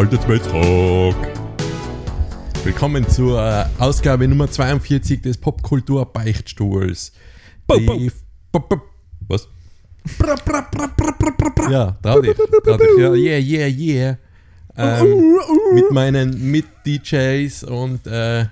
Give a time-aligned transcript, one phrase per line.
[0.00, 1.14] Haltet mal Tag.
[2.64, 7.12] Willkommen zur Ausgabe Nummer 42 des Popkultur Beichtstuhls.
[9.28, 9.48] Was?
[11.70, 12.36] Ja, trau dich.
[12.36, 12.88] Trau dich.
[12.98, 14.18] Ja, yeah, yeah, yeah.
[14.76, 15.36] Ähm,
[15.74, 18.46] mit meinen Mit-DJs und äh,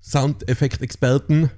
[0.00, 1.50] Soundeffekt-Experten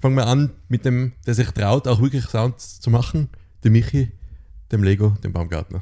[0.00, 3.28] fangen wir an mit dem, der sich traut, auch wirklich Sounds zu machen.
[3.62, 4.10] Dem Michi,
[4.72, 5.80] dem Lego, dem Baumgartner.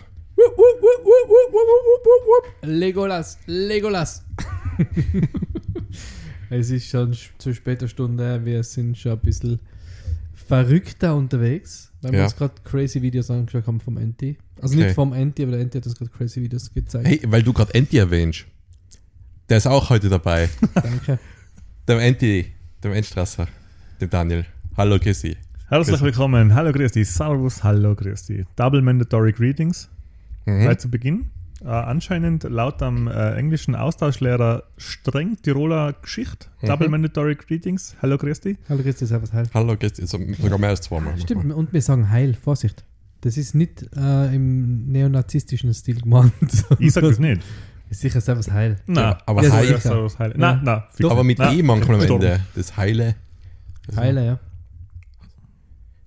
[2.63, 4.25] Legolas, Legolas.
[6.51, 8.45] es ist schon sch- zu später Stunde.
[8.45, 9.59] Wir sind schon ein bisschen
[10.53, 12.25] verrückter unterwegs, weil wir Ja.
[12.27, 14.37] uns gerade crazy Videos angeschaut haben vom Enti.
[14.61, 14.85] Also Okay.
[14.85, 17.07] nicht vom Enti, aber der Enti hat uns gerade crazy Videos gezeigt.
[17.09, 18.45] Hey, weil du gerade Enti erwähnst.
[19.49, 20.51] Der ist auch heute dabei.
[20.75, 21.19] Danke.
[21.89, 22.47] Dem Enti,
[22.85, 23.49] dem Endstrasser,
[24.01, 24.45] dem Daniel.
[24.77, 25.37] Hallo, Chrissy.
[25.69, 26.53] Herzlich willkommen.
[26.55, 27.11] Hallo, grüß dich.
[27.11, 28.45] Servus, hallo, grüß dich.
[28.57, 29.89] Double Mandatory Greetings.
[30.45, 30.61] Mhm.
[30.61, 31.31] Gleich zu Beginn.
[31.65, 36.49] Äh, anscheinend laut am äh, englischen Austauschlehrer streng Tiroler Geschichte.
[36.61, 36.67] Mhm.
[36.67, 37.95] Double Mandatory Greetings.
[38.03, 38.59] Hallo, dich.
[38.69, 39.47] Hallo Christi, servus, heil.
[39.55, 40.05] Hallo, Chrissy.
[40.07, 41.17] So, sogar mehr als zweimal.
[41.21, 42.85] Stimmt, und wir sagen heil, Vorsicht.
[43.21, 46.33] Das ist nicht äh, im neonazistischen Stil gemeint.
[46.81, 47.43] Ich sag das nicht.
[47.89, 48.79] Ist sicher servus heil.
[48.87, 50.33] Na, aber ja, Heil- servus, Heil.
[50.37, 50.61] Na, Ja.
[50.65, 50.89] na.
[50.99, 51.11] Doch.
[51.13, 52.15] Aber mit na, E manchmal am.
[52.15, 52.41] Ende.
[52.57, 53.15] Das Heile.
[53.87, 54.41] Also, Heile, ja.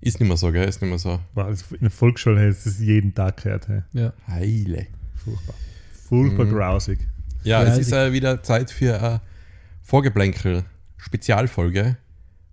[0.02, 0.68] Ist nicht mehr so, gell?
[0.68, 1.18] Ist nicht mehr so.
[1.34, 3.68] Das in der Volksschule das ist jeden Tag gehört.
[3.68, 3.82] Hey.
[3.92, 4.12] ja.
[4.28, 4.86] Heile.
[5.26, 5.54] Furchtbar.
[6.08, 6.50] Furchtbar Mhm.
[6.52, 6.98] grausig.
[7.44, 9.20] Ja, Ja, es ist äh, wieder Zeit für eine
[9.82, 11.96] Vorgeplänkel-Spezialfolge,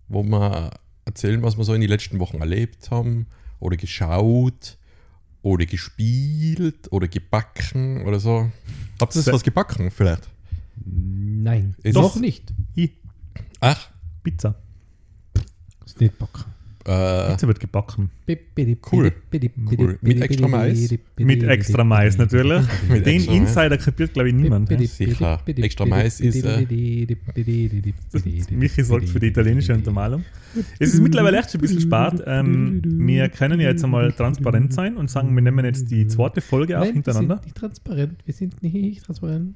[0.08, 0.72] wo wir
[1.06, 3.26] erzählen, was wir so in den letzten Wochen erlebt haben
[3.60, 4.78] oder geschaut
[5.42, 8.52] oder gespielt oder gebacken oder so.
[9.00, 10.30] Habt ihr das was gebacken vielleicht?
[10.86, 12.54] Nein, Ist noch es- nicht.
[12.78, 12.92] I,
[13.60, 13.90] Ach,
[14.24, 14.56] Pizza.
[15.86, 16.46] Ist nicht backen.
[16.86, 18.10] Äh, Pizza wird gebacken.
[18.92, 19.12] Cool.
[19.78, 19.98] Cool.
[20.02, 20.94] Mit extra Mais?
[21.18, 22.64] Mit extra Mais natürlich.
[22.90, 23.42] Mit Den extra Mais.
[23.42, 24.70] Insider kapiert, glaube ich, niemand.
[24.70, 24.86] ne?
[24.86, 25.40] Sicher.
[25.46, 26.66] Extra Mais ist, äh,
[28.52, 30.24] Michi sorgt für die italienische Untermalung.
[30.80, 32.24] Es ist mittlerweile echt schon ein bisschen spät.
[32.26, 36.42] Ähm, wir können ja jetzt einmal transparent sein und sagen, wir nehmen jetzt die zweite
[36.42, 37.36] Folge auf Nein, hintereinander.
[37.36, 38.20] Wir sind nicht transparent.
[38.26, 39.56] Wir sind nicht transparent.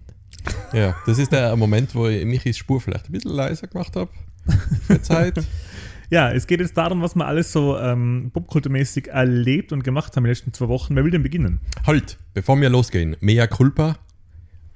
[0.74, 4.10] ja, das ist der Moment, wo ich Michis Spur vielleicht ein bisschen leiser gemacht habe.
[4.88, 5.44] Für Zeit.
[6.10, 10.24] Ja, es geht jetzt darum, was wir alles so ähm, popkulturmäßig erlebt und gemacht haben
[10.24, 10.96] in den letzten zwei Wochen.
[10.96, 11.60] Wer will denn beginnen?
[11.86, 13.18] Halt, bevor wir losgehen.
[13.20, 13.98] Mea culpa.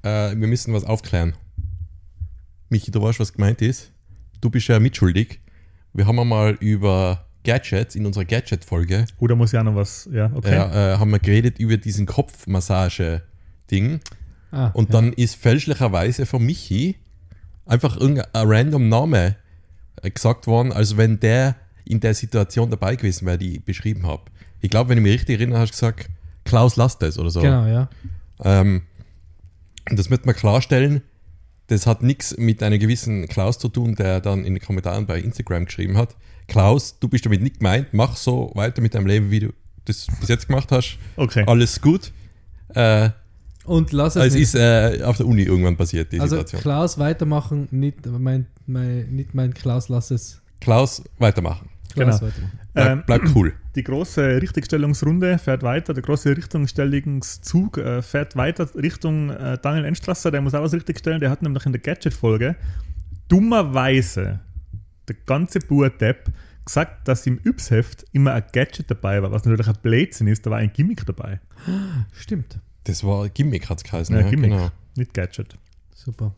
[0.03, 1.34] Äh, wir müssen was aufklären.
[2.69, 3.94] Michi, du weißt, was gemeint ist.
[4.42, 5.40] Du bist ja mitschuldig.
[5.94, 10.08] Wir haben einmal über Gadgets in unserer Gadget-Folge Oder muss ja noch was?
[10.12, 10.53] Ja, okay.
[10.53, 14.00] ja, äh, haben wir geredet über diesen Kopfmassage-Ding.
[14.52, 14.94] Ah, Und ja.
[14.94, 16.98] dann ist fälschlicherweise von Michi
[17.66, 19.34] einfach irgendein random Name äh,
[20.09, 24.23] gesagt worden, als wenn der in der Situation dabei gewesen wäre, die ich beschrieben habe.
[24.62, 26.09] Ich glaube, wenn ich mich richtig erinnere, hast du gesagt,
[26.45, 27.41] Klaus Lastes oder so.
[27.41, 27.89] Genau, ja.
[28.44, 28.84] Ähm,
[29.89, 31.01] und das wird man klarstellen,
[31.67, 35.19] das hat nichts mit einem gewissen Klaus zu tun, der dann in den Kommentaren bei
[35.19, 36.16] Instagram geschrieben hat.
[36.47, 39.53] Klaus, du bist damit nicht gemeint, mach so weiter mit deinem Leben, wie du
[39.85, 40.97] das bis jetzt gemacht hast.
[41.16, 41.44] Okay.
[41.47, 42.12] Alles gut.
[42.75, 43.12] Äh,
[43.66, 44.44] Und lass es es nicht.
[44.44, 46.62] ist äh, auf der Uni irgendwann passiert, die also Situation.
[46.62, 50.42] Klaus weitermachen, nicht mein, mein, nicht mein Klaus, lass es.
[50.60, 51.70] Klaus, weitermachen.
[51.94, 52.32] Klaus Genau.
[52.32, 52.60] weitermachen.
[52.74, 53.54] Bleib, Ähm, bleib cool.
[53.76, 60.32] Die große Richtigstellungsrunde fährt weiter, der große Richtigstellungszug äh, fährt weiter Richtung äh, Daniel Enstrasser,
[60.32, 62.56] der muss auch was richtigstellen, der hat nämlich in der Gadget-Folge
[63.28, 64.40] dummerweise
[65.08, 66.32] der ganze Bur-Depp
[66.66, 70.52] gesagt, dass im Yps-Heft immer ein Gadget dabei war, was natürlich ein Blödsinn ist, da
[70.52, 71.40] war ein Gimmick dabei.
[72.14, 72.60] Stimmt.
[72.84, 74.16] Das war Gimmick, hat es geheißen.
[74.16, 74.69] Ja, Ja, Gimmick, genau.
[74.96, 75.58] nicht Gadget.
[75.96, 76.34] Super.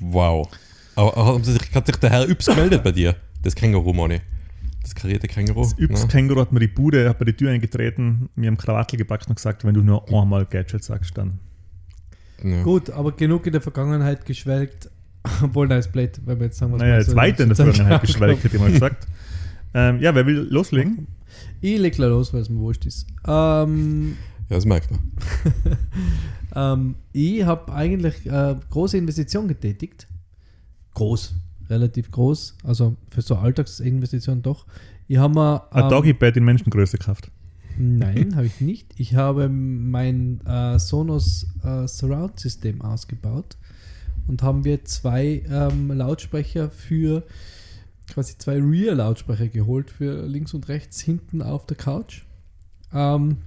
[0.00, 0.48] Wow.
[0.96, 3.14] Aber haben Sie sich, hat sich der Herr Yps gemeldet bei dir?
[3.42, 4.20] Das Känguru, Moni.
[4.82, 5.62] Das karierte Känguru?
[5.62, 9.28] Das Yps-Känguru hat mir die Bude, hat mir die Tür eingetreten, mir am Krawattel gepackt
[9.28, 11.40] und gesagt, wenn du nur einmal Gadget sagst, dann.
[12.42, 12.62] Ja.
[12.62, 14.88] Gut, aber genug in der Vergangenheit geschwelgt.
[15.42, 17.56] Obwohl, ist blöd, wenn wir jetzt sagen, was Naja, wir jetzt so weiter in der
[17.56, 19.08] Vergangenheit geschwelgt, hätte ich mal gesagt.
[19.74, 21.08] Ähm, ja, wer will loslegen?
[21.60, 23.06] Ich leg gleich los, weil es mir wurscht ist.
[23.26, 24.16] Ähm,
[24.48, 25.12] ja, das merkt man.
[26.54, 30.06] ähm, ich habe eigentlich äh, große Investitionen getätigt.
[30.94, 31.34] Groß,
[31.68, 32.56] relativ groß.
[32.64, 34.66] Also für so Alltagsinvestitionen doch.
[35.08, 35.72] Ich habe mir.
[35.72, 37.30] Ein ähm, Doggy-Bed in Menschengröße gekauft.
[37.78, 38.94] Nein, habe ich nicht.
[38.96, 43.58] Ich habe mein äh, Sonos äh, Surround-System ausgebaut
[44.26, 47.24] und haben wir zwei ähm, Lautsprecher für
[48.08, 52.22] quasi zwei Rear-Lautsprecher geholt für links und rechts hinten auf der Couch.
[52.92, 53.38] Ähm,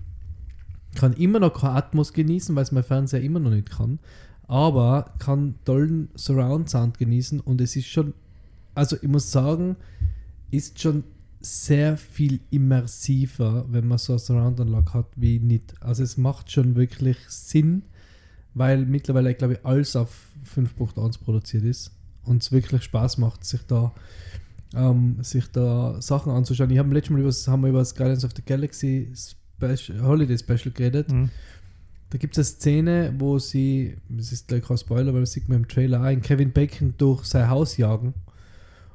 [0.96, 4.00] kann immer noch kein Atmos genießen, weil es mein Fernseher immer noch nicht kann.
[4.48, 8.14] Aber kann tollen Surround-Sound genießen und es ist schon,
[8.74, 9.76] also ich muss sagen,
[10.50, 11.04] ist schon
[11.42, 15.76] sehr viel immersiver, wenn man so eine Surround-Anlage hat, wie nicht.
[15.82, 17.84] Also es macht schon wirklich Sinn,
[18.54, 21.92] weil mittlerweile, glaube ich, alles auf 5.1 produziert ist
[22.24, 23.94] und es wirklich Spaß macht, sich da,
[24.76, 26.72] ähm, sich da Sachen anzuschauen.
[26.72, 29.10] Ich habe letztes Mal über, haben wir über das Guardians of the Galaxy
[29.60, 31.12] Special, Holiday Special geredet.
[31.12, 31.30] Mhm.
[32.12, 35.48] Da gibt es eine Szene, wo sie, das ist gleich kein Spoiler, weil das sieht
[35.48, 38.14] man im Trailer ein, Kevin Bacon durch sein Haus jagen.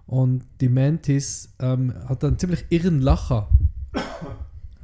[0.06, 3.48] Und die Mantis ähm, hat einen ziemlich irren Lacher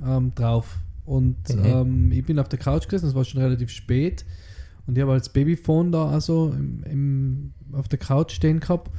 [0.05, 0.77] ähm, drauf.
[1.05, 1.65] Und Mhm.
[1.65, 4.25] ähm, ich bin auf der Couch gesessen, es war schon relativ spät.
[4.87, 8.91] Und ich habe als Babyphone da also im, im, auf der Couch stehen gehabt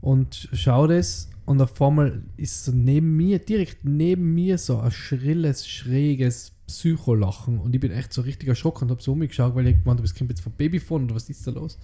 [0.00, 1.28] und schaue das.
[1.46, 7.58] Und auf einmal ist so neben mir, direkt neben mir, so ein schrilles, schräges Psycholachen.
[7.58, 10.02] Und ich bin echt so richtig erschrocken und habe so umgeschaut, weil ich gemeint habe,
[10.02, 11.78] das kommt jetzt vom Babyphone oder was ist da los?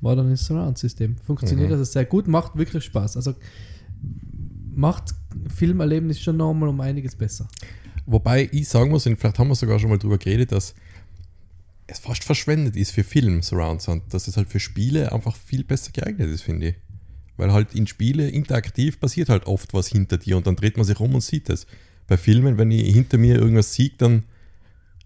[0.00, 1.16] War dann ein Surround-System.
[1.16, 1.74] Funktioniert Mhm.
[1.74, 3.16] also sehr gut, macht wirklich Spaß.
[3.16, 3.34] Also
[4.74, 5.14] macht
[5.54, 7.48] Filmerlebnis schon nochmal um einiges besser.
[8.06, 10.74] Wobei ich sagen muss, und vielleicht haben wir sogar schon mal drüber geredet, dass
[11.86, 15.64] es fast verschwendet ist für Film Surround Sound, dass es halt für Spiele einfach viel
[15.64, 16.74] besser geeignet ist, finde ich.
[17.38, 20.84] Weil halt in Spiele interaktiv passiert halt oft was hinter dir und dann dreht man
[20.84, 21.66] sich um und sieht es.
[22.06, 24.24] Bei Filmen, wenn ich hinter mir irgendwas sehe, dann,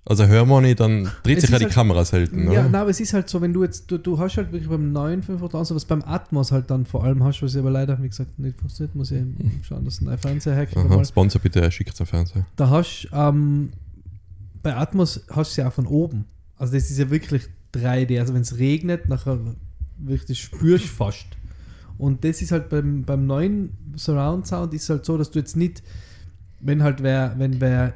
[0.05, 2.51] also hör man nicht, dann dreht Es sich ja ist die halt- Kamera selten, Ja,
[2.51, 2.63] oder?
[2.65, 4.93] nein, aber es ist halt so, wenn du jetzt, du, du hast halt wirklich beim
[4.93, 8.39] neuen 500 was beim Atmos halt dann vor allem hast, was aber leider, wie gesagt,
[8.39, 9.23] nicht funktioniert, muss ich
[9.63, 11.07] schauen, dass ein neuen Fernseher herkommt.
[11.07, 12.47] Sponsor bitte, schickt zum Fernseher.
[12.57, 13.71] Da hast ähm,
[14.63, 16.25] bei Atmos hast du ja auch von oben.
[16.57, 17.43] Also das ist ja wirklich
[17.75, 18.19] 3D.
[18.21, 19.39] Also wenn es regnet, nachher
[19.99, 21.27] wirklich spürst fast.
[21.99, 25.57] Und das ist halt beim, beim neuen Surround Sound ist halt so, dass du jetzt
[25.57, 25.83] nicht,
[26.61, 27.95] wenn halt wer, wenn wer,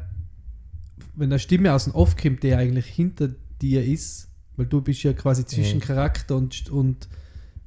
[1.14, 5.02] wenn eine Stimme aus dem Off kommt, der eigentlich hinter dir ist, weil du bist
[5.02, 5.82] ja quasi zwischen Mhm.
[5.82, 7.08] Charakter und, und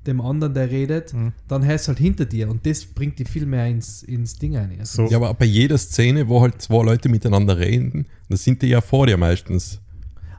[0.08, 1.34] dem anderen, der redet, Mhm.
[1.48, 4.56] dann hörst du halt hinter dir und das bringt die viel mehr ins, ins Ding
[4.56, 4.72] ein.
[4.80, 5.12] Also So.
[5.12, 8.82] Ja, aber bei jeder Szene, wo halt zwei Leute miteinander reden, das sind die ja
[8.82, 9.80] vor dir meistens.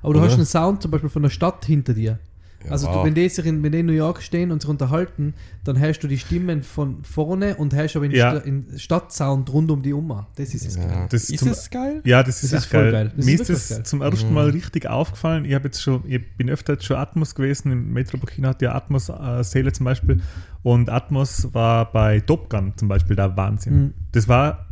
[0.02, 0.28] Aber du Oder?
[0.28, 2.18] hast einen Sound zum Beispiel von der Stadt hinter dir.
[2.64, 2.72] Ja.
[2.72, 5.34] Also du, wenn, die sich in, wenn die in New York stehen und sich unterhalten,
[5.64, 8.30] dann hörst du die Stimmen von vorne und hörst aber in, Ja.
[8.32, 10.26] Sta in Stadtsound rund um die um.
[10.36, 10.84] Das ist es ja.
[10.86, 11.06] geil.
[11.10, 12.00] Das ist es geil?
[12.04, 12.92] Ja, das ist, Das ist echt voll geil.
[12.92, 13.12] geil.
[13.16, 14.34] Das Mir ist ist das zum ersten Mhm.
[14.34, 15.44] Mal richtig aufgefallen.
[15.44, 17.72] Ich habe jetzt schon, ich bin öfter jetzt schon Atmos gewesen.
[17.72, 20.20] Im Metro Burkina hat ja Atmos äh, zum Beispiel.
[20.62, 23.74] Und Atmos war bei Top Gun zum Beispiel der Wahnsinn.
[23.74, 23.94] Mhm.
[24.12, 24.66] Das war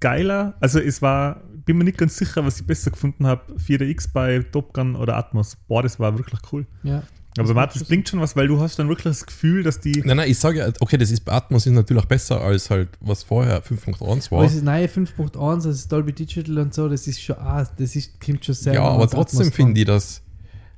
[0.00, 0.54] geiler.
[0.60, 3.54] Also es war, bin mir nicht ganz sicher, was ich besser gefunden habe.
[3.54, 5.56] 4DX bei Top Gun oder Atmos.
[5.68, 6.66] Boah, das war wirklich cool.
[6.82, 7.02] Ja.
[7.36, 9.80] Aber Das bei macht Atmos schon was, weil du hast dann wirklich das Gefühl, dass
[9.80, 12.40] die Nein, nein, ich sage ja, okay, das ist bei Atmos ist natürlich auch besser
[12.40, 14.44] als halt, was vorher 5.1 Aber war.
[14.44, 17.96] es ist neue 5.1, das ist Dolby Digital und so, das ist schon, ah, das
[17.96, 20.22] ist, kommt schon sehr Ja, aber trotzdem finde ich, dass,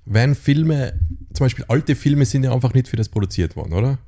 [0.06, 0.94] wenn Filme,
[1.35, 3.99] zum Beispiel alte Filme sind ja einfach nicht für das produziert worden, oder?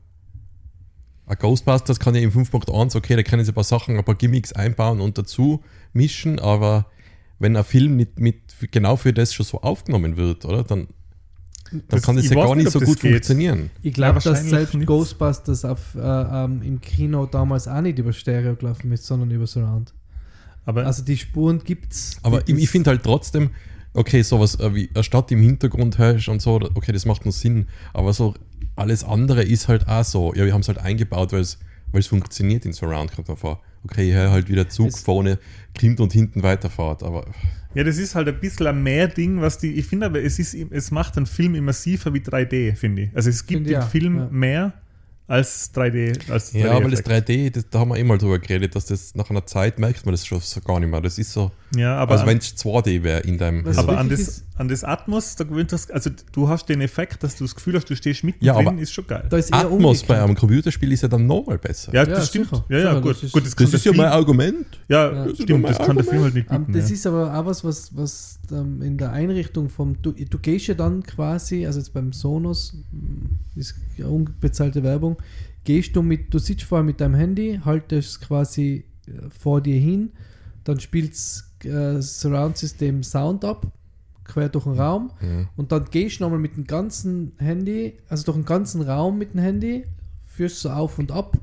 [1.29, 4.15] Ein Ghostbusters kann ja im 5.1, okay, da können sie ein paar Sachen, ein paar
[4.15, 6.87] Gimmicks einbauen und dazu mischen, aber
[7.39, 8.37] wenn ein Film mit, mit
[8.71, 10.65] genau für das schon so aufgenommen wird, oder?
[10.65, 10.89] Dann,
[11.71, 13.13] dann Das- kann das ja gar nicht, nicht so gut geht.
[13.13, 13.71] funktionieren.
[13.83, 14.87] Ich glaube, dass wahrscheinlich selbst nicht.
[14.87, 19.47] Ghostbusters auf, äh, ähm, im Kino damals auch nicht über Stereo gelaufen ist, sondern über
[19.47, 19.93] Surround.
[20.65, 22.17] aber Also die Spuren gibt's.
[22.23, 23.51] Aber ich, ich finde halt trotzdem,
[23.93, 27.32] okay, sowas äh, wie eine Stadt im Hintergrund hörst und so, okay, das macht nur
[27.32, 28.35] Sinn, aber so
[28.79, 30.32] alles andere ist halt auch so.
[30.35, 31.58] Ja, wir haben es halt eingebaut, weil es
[31.91, 33.63] weil es funktioniert in Surround, kommt man vor.
[33.82, 35.39] Okay, ich höre halt wieder Zug Es- vorne,
[35.81, 37.25] kommt und hinten weiterfahrt, aber
[37.75, 40.39] Ja, das ist halt ein bisschen ein mehr Ding, was die, ich finde aber, es,
[40.39, 43.17] ist, es macht einen Film immersiver wie 3D, finde ich.
[43.17, 44.29] Also es gibt im auch, Film ja.
[44.31, 44.73] mehr
[45.29, 46.31] als 3D.
[46.31, 47.29] Als ja, aber das 3D-Effekt.
[47.29, 50.13] 3D, das, da haben wir immer drüber geredet, dass das nach einer Zeit merkt man
[50.15, 51.01] das schon so gar nicht mehr.
[51.03, 53.65] Das ist so, Ja, aber, als an, wenn es 2D wäre in deinem.
[53.65, 57.23] Was aber an, das, an das Atmos, da gewöhnt das, also du hast den Effekt,
[57.23, 59.25] dass du das Gefühl hast, du stehst mittendrin, Ja, aber ist schon geil.
[59.29, 59.70] Da ist eher Atmos
[60.03, 60.25] bei umgekehrt.
[60.25, 61.93] einem Computerspiel ist ja dann nochmal besser.
[61.93, 62.47] Ja, Ja, das stimmt.
[62.49, 62.65] sicher.
[62.70, 63.11] Ja, ja, Sicher, gut.
[63.17, 64.67] das ist- gut, das das ist ja mein Argument.
[64.89, 65.25] Ja, Ja.
[65.27, 66.73] Das stimmt, das kann der Film halt nicht bieten.
[66.73, 66.94] das ja.
[66.94, 70.01] ist aber auch was, was, was ähm, in der Einrichtung vom.
[70.01, 72.75] Du, du gehst ja dann quasi, also jetzt beim Sonos,
[73.56, 75.17] ist ja unbezahlte Werbung,
[75.65, 79.79] gehst du mit, du sitzt vorher mit deinem Handy, haltest es quasi äh, vor dir
[79.79, 80.13] hin,
[80.65, 81.13] dann spielt
[81.65, 83.67] äh, Surround-System Sound ab,
[84.25, 85.48] quer durch den Raum, Mhm.
[85.56, 89.32] und dann gehst du nochmal mit dem ganzen Handy, also durch den ganzen Raum mit
[89.34, 89.84] dem Handy,
[90.27, 91.37] führst so auf und ab,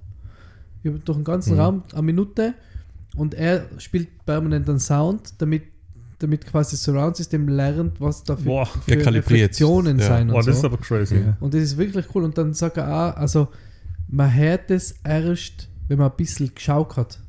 [0.84, 1.60] durch den ganzen Mhm.
[1.60, 2.53] Raum eine Minute
[3.15, 5.63] und er spielt permanent einen Sound, damit,
[6.25, 9.10] damit quasi das Surround-System lernt, was da für, Boah, für ja.
[9.10, 10.08] Reflexionen Ja.
[10.08, 10.67] sein Boah, und das ist so.
[10.67, 11.17] aber crazy.
[11.17, 11.38] Ja.
[11.39, 12.24] Und das ist wirklich cool.
[12.24, 13.48] Und dann sagt er auch, also
[14.08, 17.20] man hört es erst, wenn man ein bisschen geschaut hat.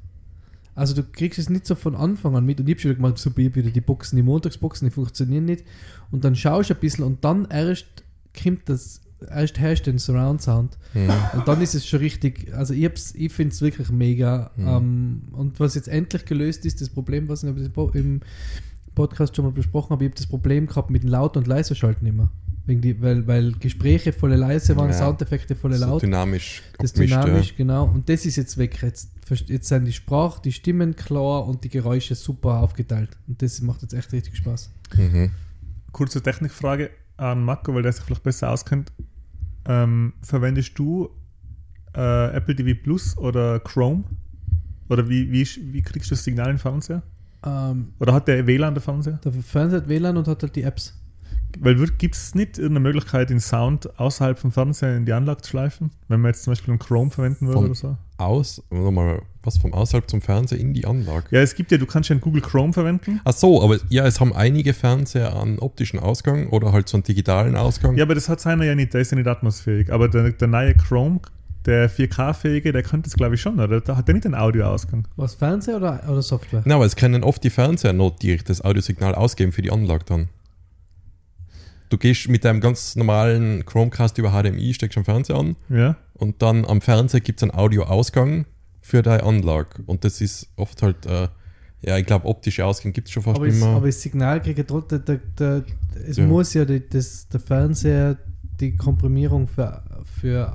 [0.75, 3.17] Also du kriegst es nicht so von Anfang an mit und ich habe schon gemacht,
[3.19, 5.65] so wieder die Boxen, die Montagsboxen, die funktionieren nicht.
[6.11, 7.87] Und dann schaust du ein bisschen und dann erst
[8.41, 9.01] kommt das,
[9.31, 10.77] erst herrscht den Surround Sound.
[10.93, 11.09] Mhm.
[11.35, 14.51] Und dann ist es schon richtig, also ich, ich finde es wirklich mega.
[14.57, 14.69] Mhm.
[14.69, 17.51] Ähm, und was jetzt endlich gelöst ist, das Problem, was ich
[17.95, 18.21] im
[18.97, 21.77] Podcast schon mal besprochen habe, ich habe das Problem gehabt mit dem Laut- und leise
[21.77, 22.33] Schalten immer.
[22.65, 24.95] Wegen die, weil, weil Gespräche volle leise waren, Ja.
[24.97, 26.03] Soundeffekte volle So laut.
[26.03, 27.23] dynamisch Das abgemischt, ja.
[27.25, 27.85] dynamisch, genau.
[27.85, 28.83] Und das ist jetzt weg.
[28.83, 29.11] Jetzt,
[29.47, 33.17] jetzt sind die Sprache, die Stimmen klar und die Geräusche super aufgeteilt.
[33.29, 34.73] Und das macht jetzt echt richtig Spaß.
[34.97, 35.31] Mhm.
[35.93, 38.93] Kurze Technikfrage an Marco, weil der sich vielleicht besser auskennt.
[39.67, 41.09] Ähm, verwendest du
[41.95, 44.03] äh, Apple TV Plus oder Chrome?
[44.89, 47.03] Oder wie, wie, wie kriegst du das Signal im Fernseher?
[47.45, 49.19] Ähm, Oder hat der WLAN der Fernseher?
[49.25, 50.95] der Fernseher hat WLAN und hat halt die Apps.
[51.61, 55.51] Weil gibt es nicht irgendeine Möglichkeit, den Sound außerhalb vom Fernseher in die Anlage zu
[55.51, 55.91] schleifen?
[56.09, 57.97] Wenn man jetzt zum Beispiel einen Chrome verwenden würde Vom- oder so?
[58.19, 61.27] Aus, nochmal, was vom außerhalb zum Fernseher in die Anlage.
[61.31, 63.21] Ja, es gibt ja, du kannst ja einen Google Chrome verwenden.
[63.25, 67.05] Ach so, aber ja, es haben einige Fernseher einen optischen Ausgang oder halt so einen
[67.05, 67.97] digitalen Ausgang.
[67.97, 69.93] Ja, aber das hat seiner ja nicht, der ist ja nicht atmosfähig.
[69.93, 71.21] Aber der, der neue Chrome,
[71.67, 73.81] der 4K-fähige, der könnte es glaube ich schon, oder?
[73.81, 75.07] Da hat der nicht einen Audioausgang.
[75.17, 76.63] Was, Fernseher oder, oder Software?
[76.65, 77.93] Na, aber es können oft die Fernseher
[78.23, 80.29] direkt das Audiosignal ausgeben für die Anlage dann.
[81.89, 85.97] Du gehst mit deinem ganz normalen Chromecast über HDMI, steckst am Fernseher an Ja.
[86.15, 88.45] und dann am Fernseher gibt es einen Audioausgang
[88.81, 89.83] für deine Anlage.
[89.87, 91.29] Und das ist oft halt, äh,
[91.83, 93.69] ja, ich glaube, optische Ausgänge gibt es schon fast Aber, es, mehr.
[93.69, 95.65] aber das Signal kriegt trotzdem, der, der,
[96.09, 96.27] es Ja.
[96.27, 98.17] muss ja die, das, der Fernseher
[98.61, 99.83] die Komprimierung für,
[100.21, 100.53] für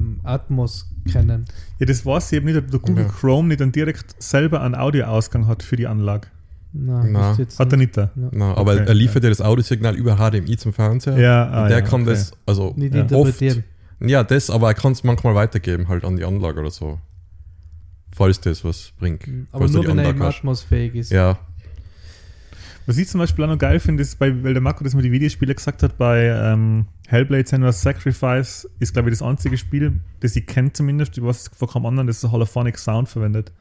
[0.00, 1.44] ähm, Atmos kennen.
[1.78, 3.10] Ja, das weiß ich eben nicht, ob der Google Ja.
[3.10, 6.28] Chrome nicht dann direkt selber einen Audioausgang hat für die Anlage.
[6.72, 8.10] Nein, jetzt Hat er nicht, da?
[8.16, 8.28] Ja.
[8.32, 8.84] Na, aber Okay.
[8.86, 11.16] er liefert ja das Audiosignal über HDMI zum Fernseher.
[11.18, 12.10] Ja, und ah, der ja, kann okay.
[12.10, 13.00] das, also nicht Ja.
[13.02, 13.64] interpretieren.
[14.00, 16.98] oft, ja, das, aber er kann es manchmal weitergeben, halt an die Anlage oder so.
[18.12, 19.22] Falls das was bringt.
[19.52, 20.38] Aber nur die wenn er hast.
[20.38, 21.12] atmosfähig ist.
[21.12, 21.38] Ja,
[22.86, 25.04] Was ich zum Beispiel auch noch geil finde, ist, bei, weil der Marco das mit
[25.04, 30.00] den Videospielen gesagt hat, bei ähm, Hellblade Senua's Sacrifice ist, glaube ich, das einzige Spiel,
[30.20, 33.52] das ich kenne zumindest, weiß von keinem anderen, das so Holophonic Sound verwendet.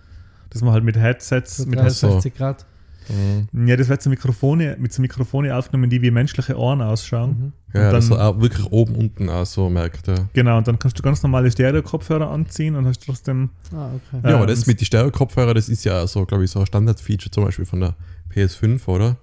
[0.52, 2.66] Dass man halt mit Headsets, So mit 63 Grad.
[3.10, 3.68] mhm.
[3.68, 7.54] Ja, das wird so Mikrofone, mit so Mikrofone aufgenommen, die wie menschliche Ohren ausschauen.
[7.74, 7.80] Mhm.
[7.80, 10.08] ja dann- er auch wirklich oben, unten auch so merkt.
[10.08, 13.50] Ja, Genau, und dann kannst du ganz normale Stereo-Kopfhörer anziehen und hast trotzdem.
[13.74, 14.22] Ah, okay.
[14.24, 16.60] ja Ja, aber das und- mit den Stereo-Kopfhörer, das ist ja so, glaube ich, so
[16.60, 17.96] ein Standard-Feature zum Beispiel von der
[18.36, 19.18] PS5, oder?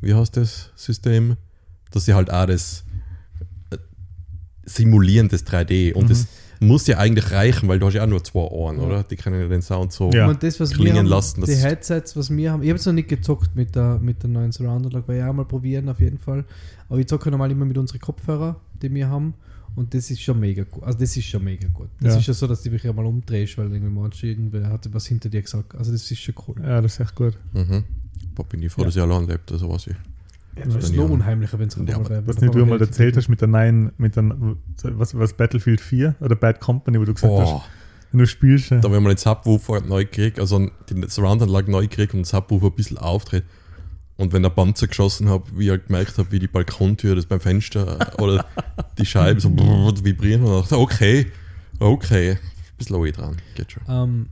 [0.00, 1.36] Wie heißt das System?
[1.90, 2.84] Dass sie halt auch das
[3.70, 3.76] äh,
[4.64, 6.08] Simulieren des 3D und Mhm.
[6.08, 6.26] das
[6.60, 8.82] muss ja eigentlich reichen, weil du hast ja auch nur zwei Ohren, Ja.
[8.84, 9.02] oder?
[9.02, 10.10] Die können ja den Sound so.
[10.12, 10.32] Ja.
[10.32, 12.86] Das, was wir klingen haben, lassen, das die Headsets, was wir haben, ich habe es
[12.86, 15.98] noch nicht gezockt mit der, mit der neuen Surround-Anlage, weil ich auch mal probieren auf
[16.00, 16.44] jeden Fall.
[16.88, 19.34] Aber ich zocke normal immer mit unseren Kopfhörern, die wir haben.
[19.74, 20.84] Und das ist schon mega gut.
[20.84, 21.88] Also das ist schon mega gut.
[22.00, 22.20] Das Ja.
[22.20, 25.30] ist ja so, dass du dich einmal umdrehst, weil irgendwie meinst, irgendwer hat was hinter
[25.30, 25.74] dir gesagt.
[25.74, 26.56] Also das ist schon cool.
[26.62, 27.36] Ja, das ist echt gut.
[27.54, 27.82] Mhm.
[28.34, 28.86] Boah, bin ich froh, Ja.
[28.86, 29.96] dass ich allein lebt, also was ich.
[30.56, 33.28] Ja, das ist noch unheimlicher, wenn es Ja, aber Was nicht du mal erzählt hast
[33.28, 34.34] mit der neuen, mit der,
[34.82, 37.64] was, was Battlefield 4 oder Bad Company, wo du gesagt hast, Boah,
[38.10, 38.70] wenn du spielst.
[38.70, 38.78] ja.
[38.80, 42.66] da wenn man den Subwoofer neu kriegt, also die Surround-Anlage neu kriegt und den Subwoofer
[42.66, 43.44] ein bisschen auftritt.
[44.18, 47.24] Und wenn der Panzer geschossen hat, wie ich halt gemerkt habe, wie die Balkontür, das
[47.24, 48.44] beim Fenster äh, oder
[48.98, 51.32] die Scheibe so brrr, vibrieren und ich dachte, okay,
[51.78, 52.38] okay, ein
[52.76, 53.82] bisschen OE dran, geht schon.
[53.88, 54.26] Ähm,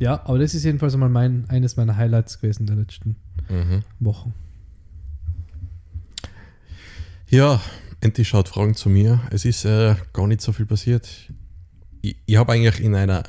[0.00, 3.14] ja, aber das ist jedenfalls einmal mein, eines meiner Highlights gewesen der letzten
[3.48, 3.82] Mhm.
[4.00, 4.32] Wochen.
[7.28, 7.60] Ja,
[8.00, 9.20] endlich schaut Fragen zu mir.
[9.30, 11.08] Es ist äh, gar nicht so viel passiert.
[12.02, 13.22] Ich, ich habe eigentlich in einer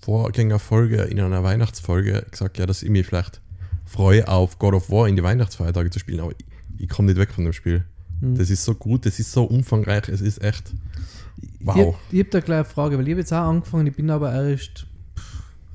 [0.00, 3.40] Vorgängerfolge, in einer Weihnachtsfolge gesagt, ja, dass ich mich vielleicht
[3.84, 6.44] freue, auf God of War in die Weihnachtsfeiertage zu spielen, aber ich,
[6.78, 7.84] ich komme nicht weg von dem Spiel.
[8.20, 8.36] Mhm.
[8.36, 10.72] Das ist so gut, das ist so umfangreich, es ist echt.
[11.40, 11.96] Ich, Wow.
[12.12, 14.32] ich habe da gleich eine Frage, weil ich habe jetzt auch angefangen, ich bin aber
[14.32, 14.86] erst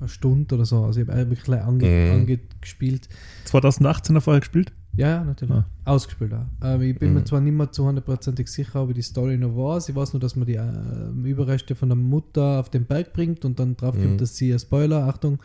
[0.01, 2.11] eine Stunde oder so, also ich habe wirklich gleich ange, Mhm.
[2.21, 3.07] angespielt.
[3.45, 4.71] 2018 er vorher gespielt?
[4.93, 5.53] Ja, ja, natürlich.
[5.55, 5.65] Ah.
[5.85, 6.45] Ausgespielt auch.
[6.59, 7.25] Aber ich bin mir Mhm.
[7.25, 9.77] zwar nicht mehr zu hundertprozentig sicher, ob die Story noch war.
[9.77, 13.45] Ich weiß nur, dass man die äh, Überreste von der Mutter auf den Berg bringt
[13.45, 14.01] und dann drauf Mhm.
[14.03, 15.39] kommt, dass sie, Spoiler, Achtung,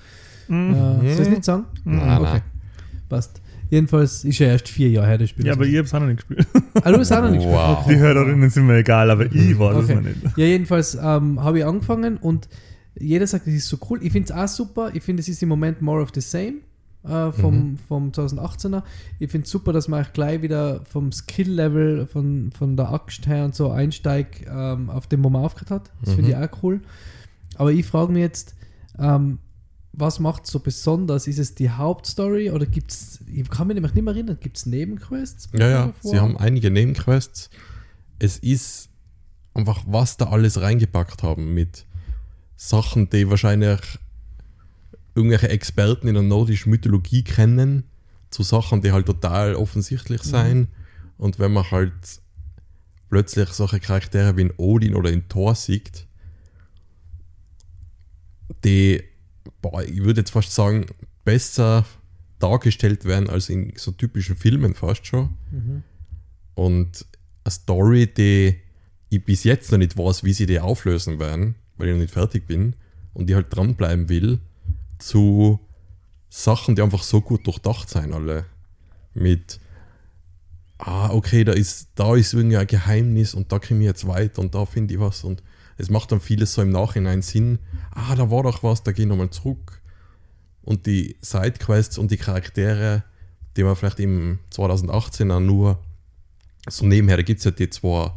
[0.49, 0.75] Mhm.
[0.75, 1.31] äh, soll ich es Mhm.
[1.35, 1.65] nicht sagen?
[1.85, 2.23] Nein, okay.
[2.33, 2.43] nein.
[3.09, 3.41] Passt.
[3.71, 5.47] Jedenfalls ist ja erst vier Jahre her, das Spiel.
[5.47, 6.47] Ja, aber ich habe es auch noch nicht gespielt.
[6.83, 7.57] Ah, du hast auch noch nicht gespielt.
[7.57, 7.79] Wow.
[7.83, 7.95] Okay.
[7.95, 9.95] Die Hörerinnen sind mir egal, aber ich war das Okay.
[9.97, 10.17] noch nicht.
[10.37, 12.49] Ja, jedenfalls ähm, habe ich angefangen und
[12.99, 14.03] jeder sagt, das ist so cool.
[14.03, 14.91] Ich finde es auch super.
[14.95, 16.57] Ich finde, es ist im Moment more of the same
[17.05, 17.79] äh, vom, Mhm.
[17.88, 18.83] vom 2018er.
[19.19, 23.26] Ich finde es super, dass man auch gleich wieder vom Skill-Level von, von der Axt
[23.26, 25.91] her und so einsteigt ähm, auf dem, wo man aufgehört hat.
[26.05, 26.43] Das finde ich Mhm.
[26.45, 26.81] auch cool.
[27.57, 28.55] Aber ich frage mich jetzt,
[28.99, 29.38] ähm,
[29.93, 31.26] was macht es so besonders?
[31.26, 34.57] Ist es die Hauptstory oder gibt es, ich kann mich nämlich nicht mehr erinnern, gibt
[34.59, 35.49] es Nebenquests?
[35.59, 37.49] Ja, ja, sie haben einige Nebenquests.
[38.19, 38.88] Es ist
[39.55, 41.87] einfach, was da alles reingepackt haben mit
[42.57, 43.81] Sachen, die wahrscheinlich
[45.15, 47.85] irgendwelche Experten in der nordischen Mythologie kennen,
[48.31, 50.69] zu Sachen, die halt total offensichtlich sein.
[51.17, 51.93] Und wenn man halt
[53.09, 56.07] plötzlich solche Charaktere wie in Odin oder in Thor sieht,
[58.65, 59.03] die,
[59.63, 60.87] boah, ich würde jetzt fast sagen,
[61.25, 61.85] besser
[62.39, 65.37] dargestellt werden als in so typischen Filmen fast schon.
[66.55, 67.07] Und
[67.45, 68.57] eine Story, die
[69.09, 72.12] ich bis jetzt noch nicht weiß, wie sie die auflösen werden, weil ich noch nicht
[72.12, 72.75] fertig bin
[73.14, 74.40] und ich halt dranbleiben will,
[74.99, 75.61] zu
[76.28, 78.45] Sachen, die einfach so gut durchdacht sein, alle.
[79.14, 79.61] Mit,
[80.78, 84.42] ah, okay, da ist, da ist irgendwie ein Geheimnis und da komme ich jetzt weiter
[84.42, 85.42] und da finde ich was und
[85.78, 87.59] es macht dann vieles so im Nachhinein Sinn.
[87.90, 89.80] Ah, da war doch was, da gehe ich nochmal zurück.
[90.62, 93.04] Und die Sidequests und die Charaktere,
[93.56, 95.78] die man vielleicht im 2018 auch nur
[96.68, 98.11] so nebenher, da gibt es ja die zwei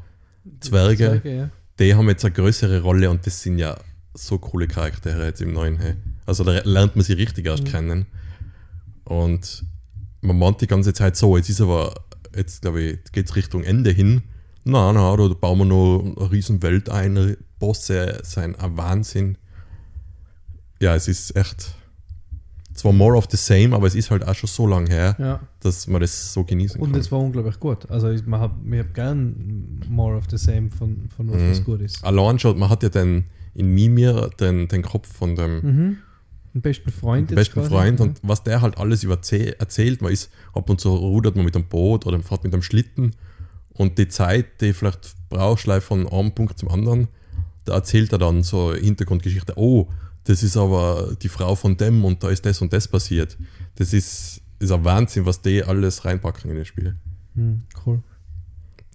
[0.62, 1.50] Zwerge, ja.
[1.80, 3.78] Die haben jetzt eine größere Rolle und das sind ja
[4.14, 5.78] so coole Charaktere jetzt im neuen.
[5.78, 5.96] Hey.
[6.26, 8.06] Also da lernt man sie richtig erst kennen.
[9.06, 9.64] Und
[10.22, 11.94] man meint die ganze Zeit so, jetzt ist aber,
[12.36, 14.24] jetzt glaube ich, geht es Richtung Ende hin.
[14.66, 19.38] Na, na, da bauen wir noch eine riesen Welt ein, Bosse, sein ein Wahnsinn.
[20.82, 21.76] Ja, es ist echt
[22.80, 25.40] zwar more of the same, aber es ist halt auch schon so lange her, ja.
[25.62, 27.00] dass man das so genießen Und kann.
[27.00, 27.90] es war unglaublich gut.
[27.90, 31.52] Also ich, man hab, ich habe gern more of the same von, von was, Mhm.
[31.52, 32.04] was gut ist.
[32.04, 35.98] Allein schon, man hat ja den, in Mimir den, den Kopf von dem Mhm.
[36.56, 37.70] Den besten Freund den besten quasi.
[37.70, 38.06] Freund Ja.
[38.06, 39.14] und was der halt alles über
[39.60, 42.64] erzählt, man ist ab und zu rudert man mit einem Boot oder fährt mit einem
[42.64, 43.12] Schlitten
[43.74, 47.08] und die Zeit, die vielleicht brauchst von einem Punkt zum anderen,
[47.66, 49.88] da erzählt er dann so Hintergrundgeschichte, oh,
[50.26, 53.38] das ist aber die Frau von dem und da ist das und das passiert.
[53.76, 56.96] Das ist, ist ein Wahnsinn, was die alles reinpacken in das Spiel.
[57.36, 58.04] Mhm, cool.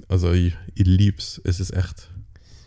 [0.08, 2.10] Also ich, ich lieb's, es ist echt.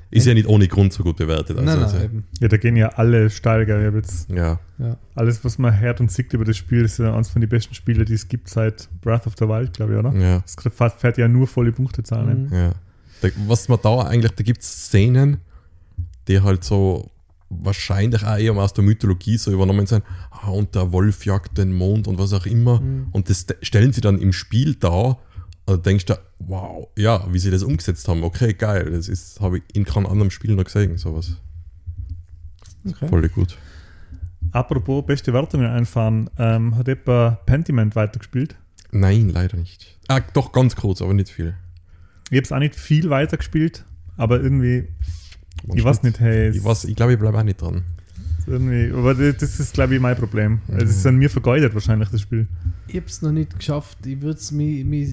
[0.09, 1.57] Ist ja nicht ohne Grund so gut bewertet.
[1.57, 2.23] Also, nein, nein, also, eben.
[2.39, 3.25] Ja, da gehen ja alle.
[3.25, 4.57] Ich jetzt ja.
[4.77, 4.97] Ja.
[5.15, 7.73] alles, was man hört und sieht über das Spiel, ist ja eines von den besten
[7.73, 10.13] Spiele, die es gibt seit Breath of the Wild, glaube ich, oder?
[10.13, 10.43] ja.
[10.45, 12.45] Es fährt fährt ja nur volle Punktezahlen.
[12.45, 12.53] Mhm.
[12.53, 12.71] Ja.
[13.21, 15.37] Da, was man da eigentlich, da gibt es Szenen,
[16.29, 17.11] die halt so
[17.49, 20.03] wahrscheinlich auch eher aus der Mythologie so übernommen sind.
[20.31, 22.81] Ah, und der Wolf jagt den Mond und was auch immer.
[22.81, 23.07] Mhm.
[23.11, 25.19] Und das st- stellen sie dann im Spiel dar.
[25.65, 28.23] Also denkst du, wow, ja, wie sie das umgesetzt haben.
[28.23, 28.89] Okay, geil.
[28.91, 31.37] Das ist, habe ich in keinem anderen Spiel noch gesehen, sowas.
[32.87, 33.07] Okay.
[33.07, 33.57] Voll gut.
[34.51, 38.55] Apropos beste Wertungen einfahren, ähm, hat etwa Pentiment weitergespielt?
[38.91, 39.97] Nein, leider nicht.
[40.07, 41.55] Ah, doch ganz kurz, aber nicht viel.
[42.29, 43.83] Ich habe es auch nicht viel weitergespielt,
[44.15, 44.87] aber irgendwie,
[45.65, 47.83] Man ich weiß nicht, hey, Ich, weiß, ich glaube, ich bleibe auch nicht dran.
[48.45, 50.59] irgendwie, aber das ist, glaube ich, mein Problem.
[50.67, 50.77] Mhm.
[50.77, 52.47] Es ist an mir vergeudet wahrscheinlich, das Spiel.
[52.87, 54.05] Ich habe es noch nicht geschafft.
[54.05, 55.05] Ich würde es mir, mir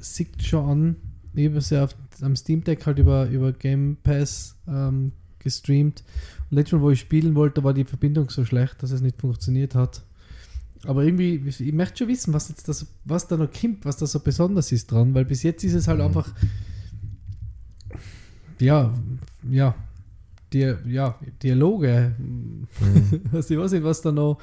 [0.00, 0.96] sieht schon an.
[1.34, 6.04] Ich habe es ja auf, am Steam Deck halt über, über Game Pass ähm, gestreamt.
[6.50, 9.18] Und letztes Mal, wo ich spielen wollte, war die Verbindung so schlecht, dass es nicht
[9.18, 10.02] funktioniert hat.
[10.84, 14.04] Aber irgendwie, ich möchte schon wissen, was jetzt das, was da noch kommt, was da
[14.06, 16.04] so besonders ist dran, weil bis jetzt ist es halt Mhm.
[16.06, 16.28] einfach,
[18.58, 18.92] ja,
[19.50, 19.74] ja,
[20.52, 22.12] die, ja, Dialoge.
[23.32, 24.38] Also ich weiß nicht, was da noch,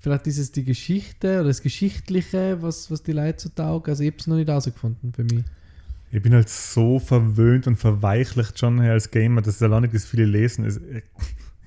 [0.00, 3.88] vielleicht ist es die Geschichte oder das Geschichtliche, was, was die Leute so taugt.
[3.88, 5.44] Also ich habe es noch nicht herausgefunden für mich.
[6.12, 10.24] Ich bin halt so verwöhnt und verweichlicht schon als Gamer, dass allein nicht das viele
[10.26, 10.64] lesen.
[10.64, 10.80] Es-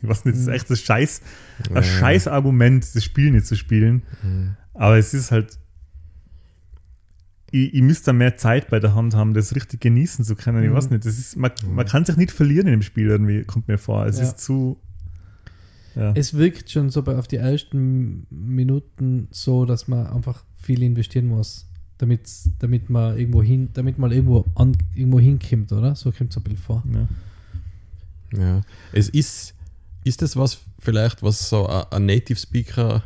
[0.02, 1.21] Ich weiß nicht, das ist echt das Scheiß,
[1.69, 1.82] ein Ja.
[1.84, 4.04] scheiß Argument, das Spiel nicht zu spielen.
[4.21, 4.56] Mhm.
[4.76, 5.58] Aber es ist halt.
[7.51, 10.63] Ich, ich müsste da mehr Zeit bei der Hand haben, das richtig genießen zu können.
[10.63, 10.73] Ich Mhm.
[10.75, 13.67] weiß nicht, das ist, man, man kann sich nicht verlieren in dem Spiel irgendwie, kommt
[13.67, 14.05] mir vor.
[14.05, 14.23] Es Ja.
[14.23, 14.77] ist zu.
[15.95, 16.12] Ja.
[16.13, 21.27] Es wirkt schon so bei, auf die ersten Minuten so, dass man einfach viel investieren
[21.27, 21.65] muss,
[21.97, 22.29] damit,
[22.60, 25.95] damit man irgendwo hin, damit man irgendwo, an, irgendwo hinkommt, oder?
[25.95, 26.83] So kommt es ein bisschen vor.
[26.93, 27.07] ja.
[28.38, 28.62] Ja.
[28.91, 29.55] Es ist,
[30.03, 33.01] ist das was vielleicht, was so ein, ein Native Speaker,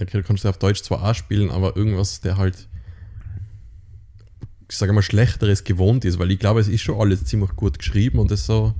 [0.00, 2.68] okay, du kannst ja auf Deutsch zwar auch spielen, aber irgendwas, der halt,
[4.74, 7.78] ich sage mal, Schlechteres gewohnt ist, weil ich glaube, es ist schon alles ziemlich gut
[7.78, 8.74] geschrieben und das so,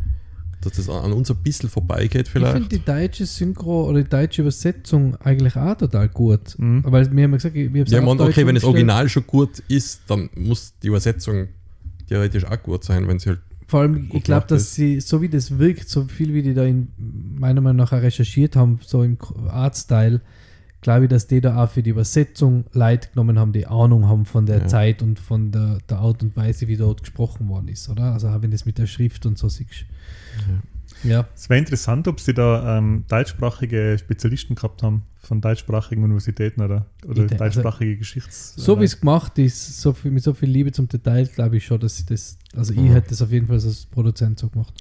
[0.60, 2.72] dass das an uns ein bisschen vorbeigeht Ich finde vielleicht.
[2.72, 6.58] die deutsche Synchro oder die deutsche Übersetzung eigentlich auch total gut.
[6.58, 6.82] Mhm.
[6.84, 8.90] Weil wir haben ja gesagt, wir haben Ja, man, okay, wenn das umgestellt.
[8.90, 11.46] Original schon gut ist, dann muss die Übersetzung
[12.08, 13.40] theoretisch auch gut sein, wenn sie halt.
[13.68, 14.74] Vor allem, gut ich glaube, dass ist.
[14.74, 16.88] sie, so wie das wirkt, so viel wie die da in
[17.38, 19.16] meiner Meinung nach recherchiert haben, so im
[19.48, 20.20] Artstyle,
[20.84, 24.24] glaube ich, dass die da auch für die Übersetzung Leute genommen haben, die Ahnung haben
[24.26, 24.66] von der Ja.
[24.66, 28.12] Zeit und von der, der Art und Weise, wie dort gesprochen worden ist, oder?
[28.12, 29.86] Also wenn das mit der Schrift und so siehst.
[31.02, 31.26] Ja.
[31.34, 36.86] Es wäre interessant, ob sie da ähm, deutschsprachige Spezialisten gehabt haben von deutschsprachigen Universitäten oder,
[37.06, 38.54] oder Ich denk- also- deutschsprachige Geschichts.
[38.56, 41.64] So wie es gemacht ist, so viel, mit so viel Liebe zum Detail, glaube ich
[41.66, 42.92] schon, dass sie das, also ich Mhm.
[42.92, 44.72] hätte das auf jeden Fall als Produzent so gemacht.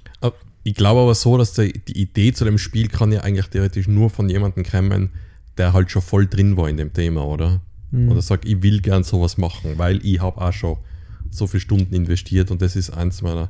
[0.64, 3.88] Ich glaube aber so, dass die, die Idee zu dem Spiel kann ja eigentlich theoretisch
[3.88, 5.10] nur von jemandem kommen,
[5.58, 7.62] der halt schon voll drin war in dem Thema, oder?
[7.92, 8.10] Mhm.
[8.10, 10.78] Oder sagt, ich will gern sowas machen, weil ich habe auch schon
[11.30, 13.50] so viele Stunden investiert und das ist eins meiner,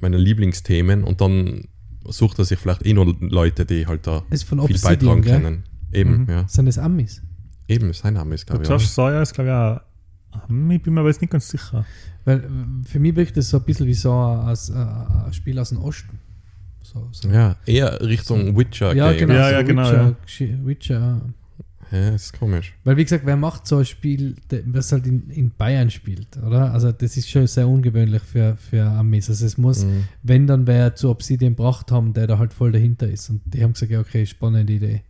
[0.00, 1.64] meiner Lieblingsthemen und dann
[2.04, 5.22] sucht er sich vielleicht eh noch Leute, die halt da Ist von viel Obsidian, beitragen
[5.22, 5.40] gell?
[5.40, 5.62] können.
[5.92, 6.46] Eben, ja.
[6.48, 7.22] Sind das Amis?
[7.68, 8.70] Eben, sein Name ist, Der glaube ich.
[8.70, 8.88] Josh?
[8.88, 10.50] Sawyer ist, glaube ich, auch.
[10.70, 11.84] Ich bin mir aber jetzt nicht ganz sicher.
[12.24, 12.48] Weil äh,
[12.88, 15.78] für mich wirkt das so ein bisschen wie so ein, ein, ein Spiel aus dem
[15.78, 16.18] Osten.
[16.92, 17.28] So, so.
[17.28, 18.94] Ja, eher Richtung Witcher.
[18.94, 19.34] Ja, genau.
[19.34, 20.66] Ja, so ja, genau, Witcher, ja.
[20.66, 21.20] Witcher.
[21.92, 22.72] Ja, ist komisch.
[22.84, 26.72] Weil, wie gesagt, wer macht so ein Spiel, das halt in, in Bayern spielt, oder?
[26.72, 29.28] Also, das ist schon sehr ungewöhnlich für, für Amis.
[29.28, 30.04] Also, es muss, Mhm.
[30.22, 33.30] wenn dann wer zu Obsidian gebracht haben, der da halt voll dahinter ist.
[33.30, 35.02] Und die haben gesagt, ja, okay, spannende Idee.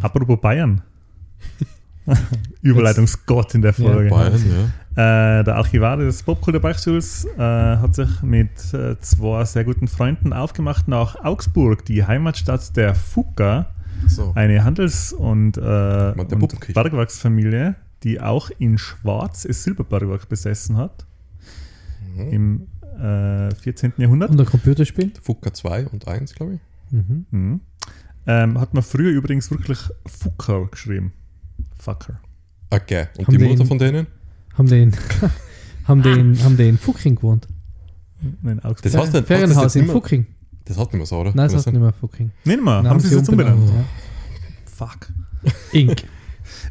[0.00, 0.82] Apropos Bayern.
[2.62, 4.10] Überleitungsgott in der Folge.
[4.10, 4.70] Bayern, ja.
[4.92, 10.32] Äh, der Archivar des Popkultur Beichtstuhls äh, hat sich mit äh, zwei sehr guten Freunden
[10.34, 13.70] aufgemacht nach Augsburg, die Heimatstadt der Fugger,
[14.06, 14.32] So.
[14.34, 16.74] eine Handels- und, äh, und.
[16.74, 21.06] Bergwerksfamilie, die auch in Schwarz das Silberbergwerk besessen hat
[22.14, 22.28] Mhm.
[22.30, 22.66] im
[23.00, 23.94] äh, 14.
[23.96, 24.30] Jahrhundert.
[24.30, 25.12] Und ein Computerspiel?
[25.22, 26.60] Fuka 2 und 1, glaube ich.
[26.92, 27.24] Mhm.
[27.30, 27.60] Mhm.
[28.26, 31.12] Ähm, hat man früher übrigens wirklich Fucker geschrieben.
[31.78, 32.20] Fucker.
[32.68, 33.06] Okay.
[33.16, 34.06] Und Haben die Mutter von denen?
[34.56, 34.92] Haben die in,
[35.88, 37.46] haben die in, haben die in Fucking gewohnt?
[38.42, 38.92] Nein, Augsburg.
[38.92, 40.26] Das heißt, das Ferienhaus in Fucking.
[40.64, 41.32] Das hat nicht mehr so, oder?
[41.34, 41.74] Nein, das sein?
[41.74, 42.30] nicht mehr Fucking.
[42.44, 43.68] Nicht mehr, Nein, haben sie es jetzt umbenannt.
[43.68, 43.84] Ja.
[44.86, 45.08] Fuck.
[45.72, 46.04] Inc.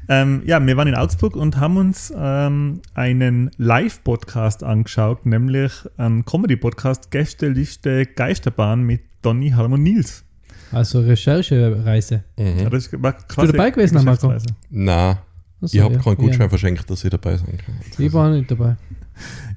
[0.08, 6.24] Ähm, ja, wir waren in Augsburg und haben uns ähm, einen Live-Podcast angeschaut, nämlich einen
[6.26, 10.24] Comedy-Podcast Gästeliste Geisterbahn mit Donny Harmon Nils.
[10.72, 12.24] Also Recherchereise.
[12.38, 12.70] Ja, Mhm.
[12.70, 14.34] das war Bist du dabei gewesen, Marco?
[14.70, 15.17] Nein,
[15.62, 16.26] Achso, ich habe ja, keinen ja.
[16.26, 17.76] Gutschein verschenkt, dass ich dabei sein kann.
[17.97, 18.78] Ich war nicht dabei.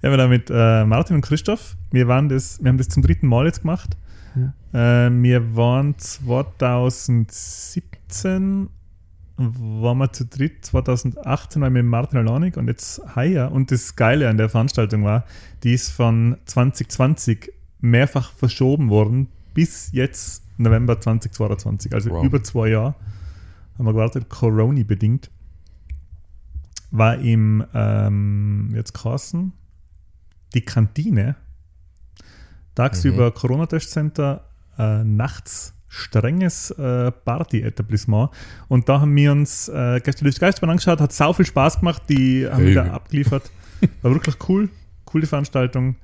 [0.03, 1.77] Ja, wir waren mit äh, Martin und Christoph.
[1.90, 3.97] Wir, waren das, wir haben das zum dritten Mal jetzt gemacht.
[4.73, 8.69] Äh, wir waren 2017
[9.37, 13.51] waren wir zu dritt, 2018 waren wir mit Martin Alanik und jetzt heuer.
[13.51, 15.25] Und das Geile an der Veranstaltung war,
[15.64, 22.25] die ist von 2020 mehrfach verschoben worden bis jetzt November 2022, also Wow.
[22.25, 22.95] über zwei Jahre
[23.77, 25.31] haben wir gewartet, Corona bedingt.
[26.96, 29.52] War im, ähm, jetzt Carsten,
[30.54, 31.35] die Kantine,
[32.76, 34.44] tagsüber Corona-Testcenter,
[34.78, 38.30] äh, nachts strenges äh, Party-Etablissement.
[38.68, 42.02] Und da haben wir uns äh, gestern durch Geistbahn angeschaut, hat sau viel Spaß gemacht,
[42.09, 42.70] die haben Hey.
[42.70, 43.50] wieder abgeliefert.
[44.02, 44.68] War wirklich cool,
[45.04, 45.96] coole Veranstaltung.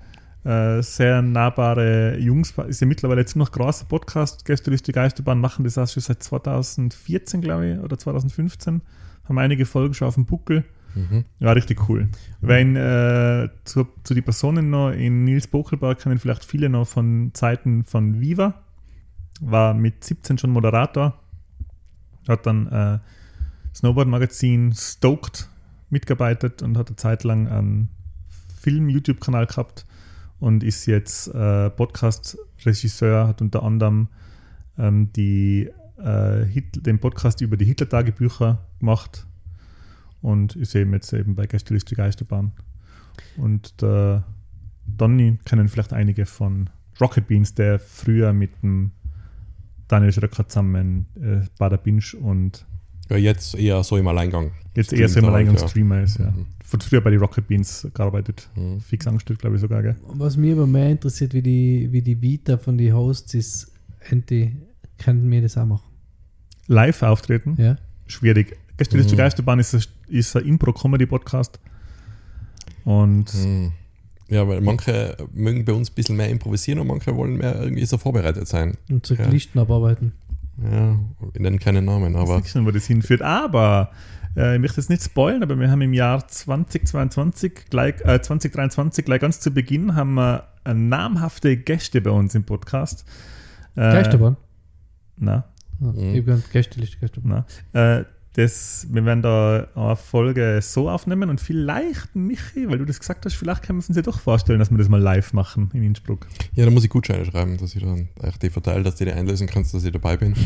[0.43, 4.45] Äh, sehr nahbare Jungs, ist ja mittlerweile jetzt noch großer Podcast.
[4.45, 8.83] Gestern durch die Geisterbahn machen das auch schon seit 2014, glaube ich, oder 2015.
[9.29, 10.65] Haben einige Folgen schon auf dem Buckel.
[10.95, 11.25] Mhm.
[11.39, 12.09] Ja, richtig cool.
[12.41, 17.31] Wenn äh, zu, zu die Personen noch in Nils Bokelberg kennen vielleicht viele noch von
[17.35, 18.63] Zeiten von Viva.
[19.41, 21.19] War mit 17 schon Moderator.
[22.29, 22.99] Hat dann äh,
[23.75, 25.49] Snowboard-Magazin Stoked
[25.89, 27.89] mitgearbeitet und hat eine Zeit lang einen
[28.61, 29.87] Film-YouTube-Kanal gehabt
[30.39, 34.09] und ist jetzt äh, Podcast-Regisseur, hat unter anderem
[34.79, 39.27] ähm, die, äh, den Podcast über die Hitler-Tagebücher gemacht
[40.23, 42.53] und ist eben jetzt eben bei Gästeliste Geisterbahn.
[43.37, 44.25] Und der
[44.87, 46.69] Donny kennen vielleicht einige von
[47.01, 48.91] Rocket Beans, der früher mit dem
[49.89, 52.65] Daniel Schröcker zusammen äh, Bader Binge und
[53.09, 54.53] Ja, jetzt eher so im Alleingang.
[54.77, 55.69] jetzt eher so im Alleingang ja.
[55.69, 56.19] Streamer ist.
[56.19, 56.31] Ja.
[56.31, 56.47] Mhm.
[56.65, 58.49] Von früher bei den Rocket Beans gearbeitet.
[58.55, 58.81] Mhm.
[58.81, 59.83] Fix angestellt, glaube ich sogar.
[59.83, 59.97] Gell?
[60.15, 63.73] Was mich aber mehr interessiert, wie die, wie die Vita von den Hosts ist,
[64.09, 64.57] Enti,
[64.99, 65.89] könnten wir das auch machen.
[66.69, 67.77] Live auftreten, Ja?
[68.07, 68.57] schwierig.
[68.77, 69.19] Gästeliste Mhm.
[69.19, 71.59] Geisterbahn ist, ein- ist ein Impro-Comedy-Podcast.
[72.85, 73.73] Und Mhm.
[74.29, 77.85] Ja, weil manche mögen bei uns ein bisschen mehr improvisieren und manche wollen mehr irgendwie
[77.85, 78.77] so vorbereitet sein.
[78.89, 79.27] Und so Ja.
[79.29, 80.13] Listen abarbeiten.
[80.63, 80.97] Ja,
[81.33, 83.23] wir nennen keine Namen, Aber aber ich schon, wo das hinführt.
[83.23, 83.91] Aber
[84.37, 89.05] äh, ich möchte jetzt nicht spoilen, aber wir haben im Jahr 2022, gleich, äh, 2023,
[89.05, 93.05] gleich ganz zu Beginn, haben wir äh, namhafte Gäste bei uns im Podcast.
[93.75, 94.37] Äh, Geisterbahn?
[95.17, 95.45] Na,
[95.83, 96.15] Ah, Mhm.
[96.15, 97.45] Ich habe Gästeliste, Geisterbahn.
[97.73, 97.99] na.
[98.01, 103.01] Äh, das, wir werden da eine Folge so aufnehmen und vielleicht, Michi, weil du das
[103.01, 105.71] gesagt hast, vielleicht können wir uns ja doch vorstellen, dass wir das mal live machen
[105.75, 106.27] in Innsbruck.
[106.55, 109.13] ja, da muss ich Gutscheine schreiben, dass ich dann euch die verteile, dass du die
[109.13, 110.35] einlösen kannst, dass ich dabei bin.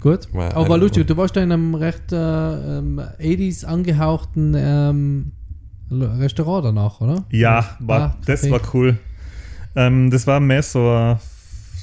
[0.00, 0.32] Gut.
[0.32, 5.32] War Aber war lustig, du warst da in einem recht äh, ähm, 80s angehauchten ähm,
[5.90, 7.24] Restaurant danach, oder?
[7.30, 8.96] Ja, war, Ah, das war cool.
[9.74, 11.18] Ähm, das war mehr so, ein,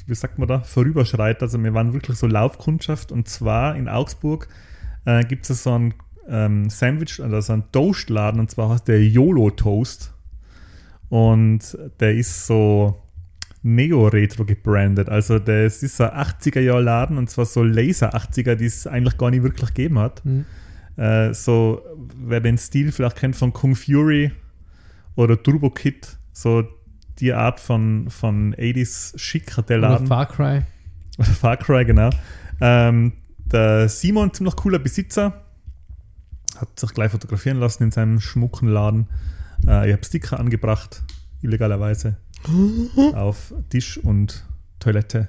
[0.06, 1.42] wie sagt man da, Vorüberschreit.
[1.42, 4.48] Also wir waren wirklich so Laufkundschaft und zwar in Augsburg
[5.04, 5.94] äh, gibt es so einen
[6.28, 10.12] ähm, Sandwich, also so einen Toastladen und zwar heißt der YOLO Toast.
[11.08, 13.00] Und der ist so
[13.62, 15.08] Neo-Retro gebrandet.
[15.08, 19.74] Also das ist ein 80er-Jahr-Laden und zwar so Laser-80er, die es eigentlich gar nicht wirklich
[19.74, 20.24] gegeben hat.
[20.24, 20.44] Mhm.
[20.96, 21.82] Äh, so,
[22.16, 24.32] wer den Stil vielleicht kennt von Kung Fury
[25.14, 26.64] oder Turbo Kid, so
[27.18, 30.06] die Art von, von 80s Schick hat der Oder Laden.
[30.06, 30.62] Far Cry.
[31.20, 32.10] Far Cry, genau.
[32.60, 33.12] Ähm,
[33.44, 35.42] der Simon, ziemlich cooler Besitzer,
[36.58, 39.08] hat sich gleich fotografieren lassen in seinem schmucken Laden.
[39.66, 41.02] Äh, ich habe Sticker angebracht,
[41.42, 42.16] illegalerweise,
[43.14, 44.44] auf Tisch und
[44.78, 45.28] Toilette.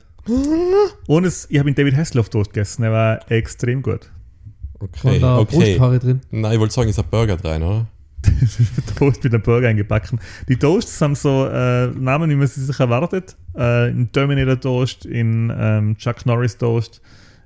[1.07, 4.11] Und es, ich habe ihn David Hasselhoff dort gegessen, er war extrem gut.
[4.79, 5.55] Okay, Und da okay.
[5.55, 6.21] Brusthaare drin.
[6.31, 7.87] Nein, ich wollte sagen, ist ein Burger rein, oder?
[8.97, 10.19] Toast mit einem Burger eingebacken.
[10.47, 13.37] Die Toasts haben so äh, Namen, wie man sie sich erwartet.
[13.55, 17.01] Äh, in Terminator Toast, in ähm, Chuck Norris Toast,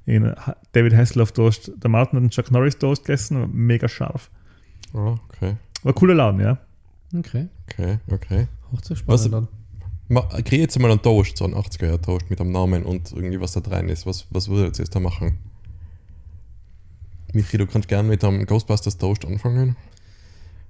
[0.05, 0.33] in
[0.71, 1.71] David Hasselhoff Toast.
[1.83, 4.29] Der Martin hat einen Chuck Norris Toast gegessen, war mega scharf.
[4.93, 6.57] Oh, okay, War ein cooler Laden, ja.
[7.15, 7.47] Okay.
[7.67, 8.47] okay, okay.
[8.71, 9.47] Hochzeitsspannend dann.
[10.07, 13.53] Ma, krieg jetzt mal einen Toast, so einen 80er-Jahr-Toast mit einem Namen und irgendwie was
[13.53, 14.05] da drin ist.
[14.05, 15.37] Was, was würdet ihr jetzt da machen?
[17.33, 19.77] Michi, du kannst gerne mit einem Ghostbusters Toast anfangen.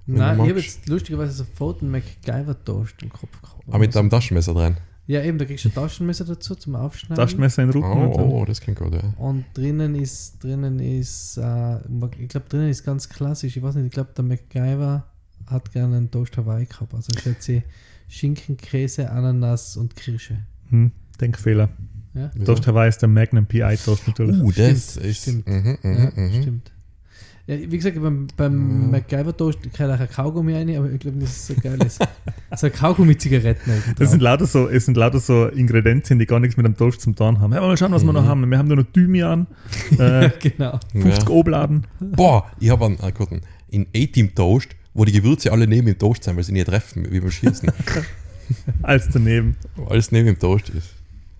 [0.06, 3.68] Nein, ich habe jetzt lustigerweise sofort einen MacGyver-Toast im Kopf gehabt.
[3.68, 4.76] Aber mit einem Taschenmesser drin.
[5.06, 7.16] Ja, eben, da kriegst du ein Taschenmesser dazu zum Aufschneiden.
[7.16, 8.06] Taschenmesser in den Rücken.
[8.06, 8.20] und so.
[8.20, 9.02] Oh, oh, das klingt gut, ja.
[9.18, 11.76] Und drinnen ist, drinnen ist, äh,
[12.18, 13.56] ich glaube, drinnen ist ganz klassisch.
[13.56, 15.06] Ich weiß nicht, ich glaube, der MacGyver
[15.46, 16.94] hat gerne einen Toast Hawaii gehabt.
[16.94, 17.62] Also schätze ich
[18.08, 20.38] Schinken, Käse, Ananas und Kirsche.
[20.70, 21.68] Hm, Denkfehler.
[22.14, 22.28] Ja?
[22.44, 24.40] Toast Hawaii ist der Magnum PI Toast natürlich.
[24.40, 25.22] Uh, das Stimmt, ist.
[25.22, 25.48] stimmt.
[25.48, 26.42] Mhm, mhm, ja mhm.
[26.42, 26.71] stimmt.
[27.60, 28.90] Ja, wie gesagt, beim, beim Mhm.
[28.90, 31.78] MacGyver Toast kann auch ein Kaugummi rein, aber ich glaube nicht, dass es so geil
[31.86, 31.98] ist.
[32.56, 33.70] so ein Kaugummi-Zigaretten.
[33.70, 36.76] oben Das sind lauter so, es sind lauter so Ingredienzien, die gar nichts mit dem
[36.76, 37.52] Toast zum tun haben.
[37.52, 38.28] Ja, mal schauen, was wir noch Mhm.
[38.28, 38.50] haben.
[38.50, 39.46] Wir haben nur noch Thymian,
[39.98, 40.78] äh, genau.
[40.92, 41.30] 50 Ja.
[41.30, 41.86] Obladen.
[42.00, 43.40] Boah, ich habe einen, einen guten.
[43.70, 47.06] In A-Team Toast, wo die Gewürze alle neben dem Toast sind, weil sie nie treffen,
[47.10, 47.70] wie beim Schießen.
[48.82, 49.56] Als daneben.
[49.76, 50.90] Wo Alles neben dem Toast ist.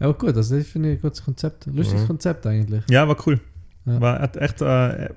[0.01, 1.67] Ja, aber gut, also das finde ich ein gutes Konzept.
[1.67, 2.07] Ein lustiges Ja.
[2.07, 2.83] Konzept eigentlich.
[2.91, 3.39] Ja, war cool.
[3.85, 4.01] Ja.
[4.01, 5.09] War echt äh,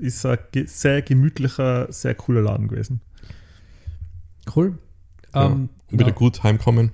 [0.00, 3.00] ist ein sehr gemütlicher, sehr cooler Laden gewesen.
[4.54, 4.78] Cool.
[5.34, 5.46] Ja.
[5.46, 6.92] Ähm, Und wieder ja, gut heimkommen.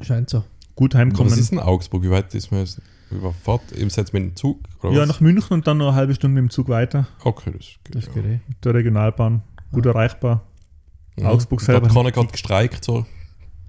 [0.00, 0.44] Scheint so.
[0.74, 1.30] Gut heimkommen.
[1.32, 2.02] Was ist denn Augsburg?
[2.02, 3.72] Wie weit ist man jetzt überfahrt?
[3.72, 4.60] Eben setzt mit dem Zug?
[4.82, 5.08] Oder ja, was?
[5.08, 7.08] nach München und dann noch eine halbe Stunde mit dem Zug weiter.
[7.24, 7.94] Okay, das geht.
[7.94, 8.12] Das ja.
[8.12, 8.40] geht eh.
[8.46, 9.42] Mit der Regionalbahn.
[9.72, 10.44] Gut erreichbar.
[11.16, 11.26] Mhm.
[11.26, 12.84] Augsburg Da selber- hat keiner gerade gestreikt.
[12.84, 13.06] So.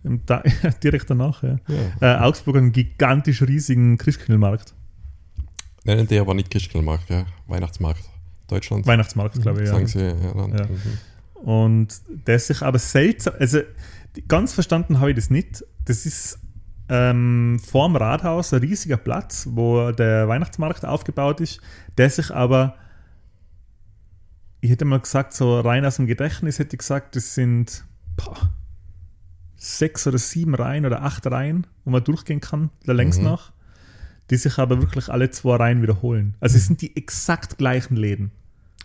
[0.84, 1.58] Direkt danach, ja.
[2.02, 2.18] Ja.
[2.18, 4.74] Äh, Augsburg hat einen gigantisch riesigen Christkindlmarkt.
[5.90, 7.26] Nennen die aber nicht Christkindlmarkt, ja.
[7.48, 8.04] Weihnachtsmarkt.
[8.48, 8.86] Deutschland.
[8.86, 9.74] Weihnachtsmarkt, glaube ich, ja.
[9.74, 10.06] Sagen sie.
[10.06, 10.58] Ja, dann.
[10.58, 10.66] Ja.
[10.66, 11.48] Mhm.
[11.48, 13.62] Und der sich aber seltsam, also
[14.28, 15.66] ganz verstanden habe ich das nicht.
[15.86, 16.38] Das ist
[16.90, 21.60] ähm, vorm Rathaus ein riesiger Platz, wo der Weihnachtsmarkt aufgebaut ist,
[21.98, 22.76] der sich aber,
[24.62, 27.84] ich hätte mal gesagt, so rein aus dem Gedächtnis hätte ich gesagt, das sind
[28.16, 28.52] boah,
[29.56, 33.24] sechs oder sieben Reihen oder acht Reihen, wo man durchgehen kann, der längs Mhm.
[33.26, 33.52] nach,
[34.30, 36.36] die sich aber wirklich alle zwei Reihen wiederholen.
[36.40, 38.32] Also es sind die exakt gleichen Läden.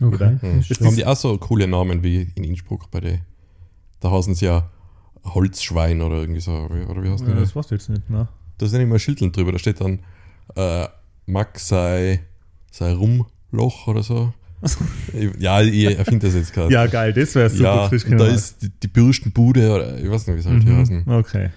[0.01, 0.39] Okay.
[0.43, 0.63] Mhm.
[0.63, 3.19] Haben die auch so coole Namen wie in Innsbruck bei der?
[4.01, 4.69] Da heißen sie ja
[5.25, 6.53] Holzschwein oder irgendwie so.
[6.53, 7.41] Oder wie heißt Ja, das?
[7.45, 8.29] das weißt du jetzt nicht, ne?
[8.59, 9.53] Da sind immer Schildeln drüber.
[9.53, 10.01] Da steht dann
[10.57, 10.87] äh,
[11.27, 12.21] Max sei,
[12.71, 14.33] sei Rumloch oder so.
[15.39, 16.73] Ja, ich erfinde das jetzt gerade.
[16.73, 17.91] Ja, geil, das wäre super.
[17.93, 20.77] ja da ist die, die Bürstenbude oder ich weiß nicht, wie soll die Mhm.
[20.79, 21.05] heißen.
[21.07, 21.51] Okay.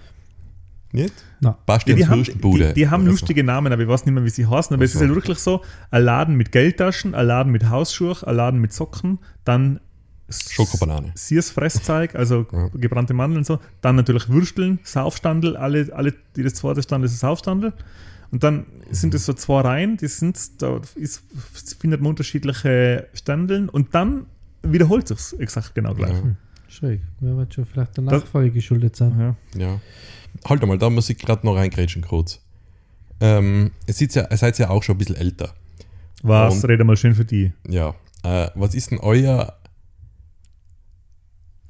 [0.94, 1.14] Nicht?
[1.42, 2.68] Ja, Bastians die, haben, Bürstenbude.
[2.70, 3.18] die, die haben oder so.
[3.20, 4.74] lustige Namen, aber ich weiß nicht mehr, wie sie heißen.
[4.74, 5.06] Aber es Ach ist so.
[5.06, 9.20] ja wirklich so: ein Laden mit Geldtaschen, ein Laden mit Hausschuhe, ein Laden mit Socken,
[9.44, 9.80] dann
[10.30, 11.12] Schokobanane.
[11.16, 12.70] Sears Fresszeug, also Ja.
[12.74, 13.60] gebrannte Mandeln und so.
[13.82, 17.74] Dann natürlich Würsteln, Saufstandel, alle, alle die das zweite Stand ist ein Saufstandel.
[18.32, 21.24] Und dann sind es so zwei Reihen, die sind, da ist,
[21.80, 24.26] findet man unterschiedliche Standeln und dann
[24.64, 26.12] wiederholt sich exakt genau gleich.
[26.12, 26.36] Ja.
[26.68, 27.00] Schräg.
[27.22, 29.36] Wer wird schon vielleicht der Das- Nachfrage geschuldet sein?
[29.56, 29.62] Ja.
[29.62, 29.80] Ja.
[30.46, 32.40] Halt einmal, da muss ich gerade noch reingrätschen kurz.
[33.20, 35.54] Ähm, es ist ja, ihr seid ja auch schon ein bisschen älter.
[36.24, 37.52] Was, Und- rede mal schön für die.
[37.68, 37.96] Ja.
[38.24, 39.58] Äh, was ist denn euer.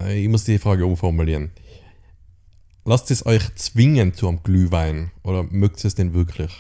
[0.02, 1.52] Äh, ich muss die Frage umformulieren.
[2.86, 6.52] Lasst es euch zwingen zu einem Glühwein oder mögt ihr es denn wirklich?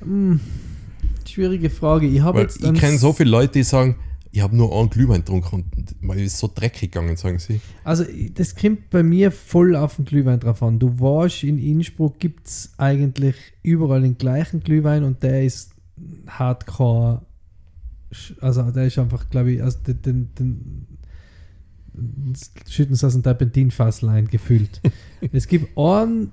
[0.00, 0.40] Hm,
[1.28, 2.06] schwierige Frage.
[2.06, 3.96] Ich habe jetzt ich kenne so viele Leute, die sagen,
[4.32, 7.60] ich habe nur einen Glühwein getrunken und man ist so dreckig gegangen, sagen sie.
[7.84, 10.78] Also, das kommt bei mir voll auf den Glühwein drauf an.
[10.78, 15.72] Du warst in Innsbruck, gibt es eigentlich überall den gleichen Glühwein und der ist
[16.26, 17.26] hardcore.
[18.40, 20.86] Also, der ist einfach, glaube ich, also den, den, den
[22.66, 24.80] schütten sie aus dem Terpentinfasslein gefüllt.
[25.32, 26.32] es gibt einen,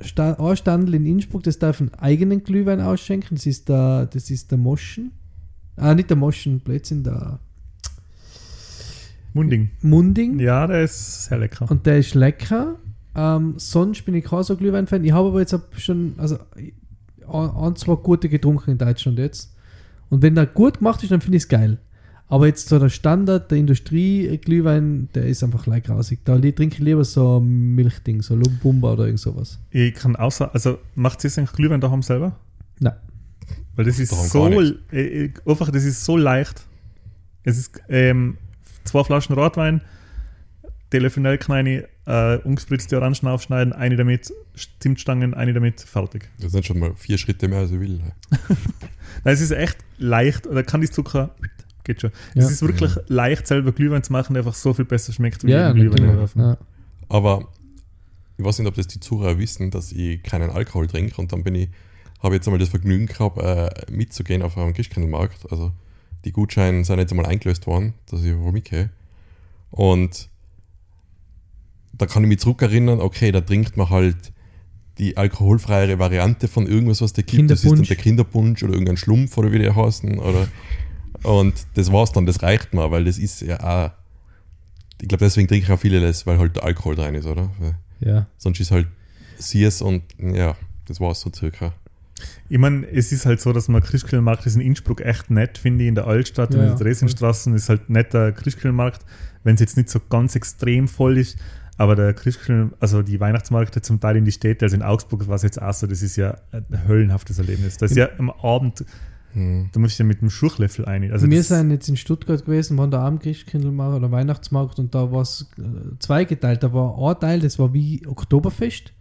[0.00, 3.36] Sta Standel in Innsbruck, das darf einen eigenen Glühwein ausschenken.
[3.36, 5.10] Das ist der, das ist der Moschen.
[5.76, 7.40] Ah, nicht der Moschen, Blödsinn, der
[9.34, 9.70] Munding.
[9.82, 10.38] Munding.
[10.38, 11.68] Ja, der ist sehr lecker.
[11.68, 12.76] Und der ist lecker.
[13.16, 15.04] Ähm, sonst bin ich kein so Glühwein-Fan.
[15.04, 16.38] Ich habe aber jetzt schon also,
[17.28, 19.52] ein, zwei gute getrunken in Deutschland jetzt.
[20.08, 21.78] Und wenn der gut gemacht ist, dann finde ich es geil.
[22.28, 26.20] Aber jetzt so der Standard, der Industrie-Glühwein, der ist einfach leicht grausig.
[26.24, 29.58] Da trinke ich lieber so ein Milchding, so Lumbumba oder irgend sowas.
[29.70, 32.36] Ich kann außer, also macht sie eigentlich Glühwein daheim selber?
[32.78, 32.94] Nein.
[33.76, 34.60] Weil das ist Darum so,
[34.92, 36.62] äh, äh, einfach, das ist so leicht.
[37.42, 38.38] Es ist ähm,
[38.84, 39.80] zwei Flaschen Rotwein,
[40.90, 44.32] Telefonell kleine, äh, ungespritzte Orangen aufschneiden, eine damit,
[44.78, 46.30] Zimtstangen, eine damit, fertig.
[46.40, 48.00] Das sind schon mal vier Schritte mehr, als ich will.
[49.24, 51.34] Nein, es ist echt leicht, oder kann die Zucker,
[51.82, 52.12] geht schon.
[52.34, 52.44] Ja.
[52.44, 55.50] Es ist wirklich leicht, selber Glühwein zu machen, der einfach so viel besser schmeckt wie
[55.50, 56.28] Ja, Glühwein.
[56.36, 56.58] Ja.
[57.08, 57.48] Aber
[58.36, 61.44] ich weiß nicht, ob das die Zuhörer wissen, dass ich keinen Alkohol trinke und dann
[61.44, 61.68] bin ich,
[62.24, 65.50] habe jetzt einmal das Vergnügen gehabt, äh, mitzugehen auf einem Christkindlmarkt.
[65.50, 65.72] Also
[66.24, 68.90] die Gutscheine sind jetzt einmal eingelöst worden, dass ich wo mitgehe.
[69.70, 70.28] Und
[71.92, 74.32] da kann ich mich zurückerinnern, okay, da trinkt man halt
[74.98, 77.50] die alkoholfreiere Variante von irgendwas, was der gibt.
[77.50, 80.18] Das ist dann der Kinderpunsch oder irgendein Schlumpf oder wie die heißen.
[80.18, 80.48] Oder,
[81.24, 83.90] und das war's dann, das reicht mir, weil das ist ja auch.
[85.02, 87.50] Ich glaube, deswegen trinke ich auch viele das, weil halt der Alkohol drin ist, oder?
[87.58, 88.26] Weil ja.
[88.38, 88.86] sonst ist halt
[89.38, 90.56] Sears und ja,
[90.86, 91.74] das war's so circa.
[92.48, 95.84] Ich meine, es ist halt so, dass man Christkindlmarkt ist in Innsbruck echt nett, finde
[95.84, 99.04] ich, in der Altstadt Ja, und in der Dresdenstraßen ist halt netter Christkindlmarkt,
[99.42, 101.38] wenn es jetzt nicht so ganz extrem voll ist.
[101.76, 105.34] Aber der Christkindl, also die Weihnachtsmärkte zum Teil in die Städte, also in Augsburg war
[105.34, 107.76] es jetzt auch so, das ist ja ein höllenhaftes Erlebnis.
[107.78, 108.84] Das ist ja am Abend,
[109.34, 109.70] Hm.
[109.72, 111.10] da musst du ja mit dem Schuchlöffel ein.
[111.10, 115.10] Also wir sind jetzt in Stuttgart gewesen, waren da am Christkindlmarkt oder Weihnachtsmarkt und da
[115.10, 115.62] war es äh,
[115.98, 116.62] zweigeteilt.
[116.62, 118.92] Da war ein Teil, das war wie Oktoberfest.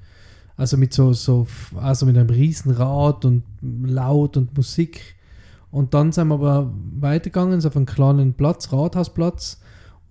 [0.55, 5.15] Also mit so, so also mit einem Riesenrad und laut und Musik.
[5.71, 9.59] Und dann sind wir aber weitergegangen, so auf einen kleinen Platz, Rathausplatz.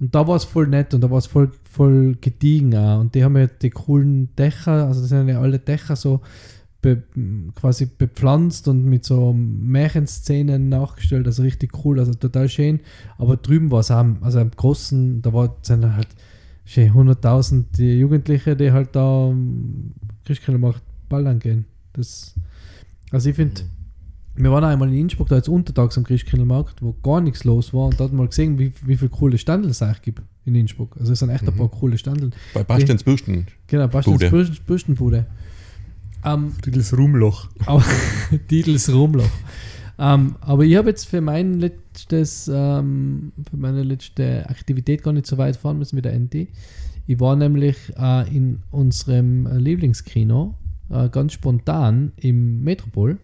[0.00, 2.98] Und da war es voll nett und da war es voll, voll gediegen auch.
[2.98, 6.20] Und die haben ja die coolen Dächer, also das sind ja alle Dächer so
[6.82, 7.04] be,
[7.54, 12.80] quasi bepflanzt und mit so Märchenszenen nachgestellt, also richtig cool, also total schön.
[13.16, 16.08] Aber drüben war es auch, also am großen, da war, sind halt
[16.64, 19.32] schön 100.000 die Jugendliche, die halt da
[20.22, 21.64] am Christkindlmarkt ballern gehen.
[21.92, 22.34] Das,
[23.10, 23.62] also ich finde,
[24.34, 27.86] wir waren einmal in Innsbruck, da jetzt untertags am Christkindlmarkt, wo gar nichts los war
[27.86, 30.54] und da hat man mal gesehen, wie, wie viele coole Standel es eigentlich gibt in
[30.54, 30.96] Innsbruck.
[30.98, 31.58] Also es sind echt ein Mhm.
[31.58, 32.30] paar coole Standel.
[32.54, 33.46] Bei Bastians Bürsten.
[33.66, 34.30] Genau, Bastians Bude.
[34.30, 35.26] Bürsten- Bürstenbude.
[36.24, 37.48] Ähm, das Rumloch.
[37.66, 37.84] aber
[38.48, 39.28] Titels Rumloch.
[39.98, 45.26] Ähm, aber ich habe jetzt für mein letztes, ähm, für meine letzte Aktivität gar nicht
[45.26, 46.48] so weit fahren müssen wie der NT.
[47.06, 50.54] Ich war nämlich äh, in unserem äh, Lieblingskino
[50.90, 53.18] äh, ganz spontan im Metropol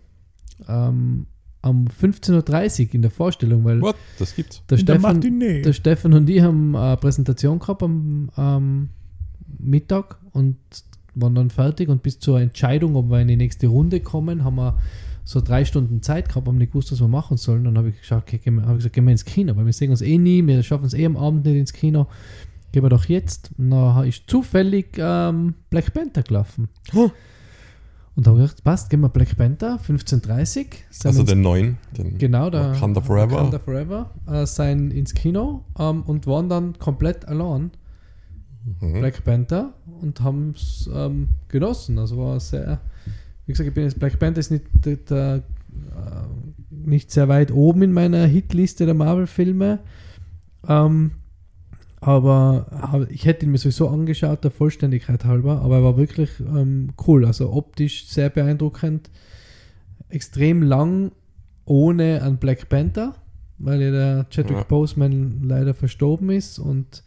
[0.69, 1.27] ähm,
[1.63, 3.97] um 15.30 Uhr in der Vorstellung, weil What?
[4.19, 4.63] Das gibt's.
[4.71, 5.63] der In der Stefan, Matinee.
[5.63, 8.91] der Stefan und ich haben eine Präsentation gehabt am am
[9.59, 10.57] Mittag und
[11.15, 14.57] waren dann fertig und bis zur Entscheidung, ob wir in die nächste Runde kommen, haben
[14.57, 14.79] wir
[15.25, 17.65] so drei Stunden Zeit gehabt, haben nicht gewusst, was wir machen sollen.
[17.65, 19.67] Dann habe ich gesagt, okay, gehen wir, hab ich gesagt, gehen wir ins Kino, weil
[19.67, 22.07] wir sehen uns eh nie, wir schaffen es eh am Abend nicht ins Kino.
[22.73, 23.51] Gehen wir doch jetzt.
[23.59, 26.69] Und dann ist zufällig ähm, Black Panther gelaufen.
[26.93, 27.11] Huh.
[28.15, 31.79] Und da habe ich gedacht, passt, gehen wir Black Panther, 15.30 Sind Also den neuen.
[31.97, 33.33] Den Genau, da Wakanda Forever.
[33.37, 37.71] Wakanda Forever äh, sein ins Kino ähm, und waren dann komplett allein,
[38.81, 39.01] Mhm.
[39.01, 41.99] Black Panther, und haben es ähm, genossen.
[41.99, 42.81] Also war sehr,
[43.47, 45.41] wie gesagt, ich bin jetzt, Black Panther ist nicht, der, der, äh,
[46.71, 49.81] nicht sehr weit oben in meiner Hitliste der Marvel-Filme.
[50.67, 51.13] Ähm,
[52.01, 56.91] aber ich hätte ihn mir sowieso angeschaut, der Vollständigkeit halber, aber er war wirklich ähm,
[57.07, 59.11] cool, also optisch sehr beeindruckend,
[60.09, 61.13] extrem lang
[61.65, 63.15] ohne einen Black Panther,
[63.59, 64.63] weil ja der Chadwick Ja.
[64.63, 67.03] Boseman leider verstorben ist und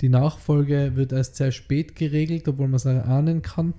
[0.00, 3.74] die Nachfolge wird erst sehr spät geregelt, obwohl man es ahnen kann.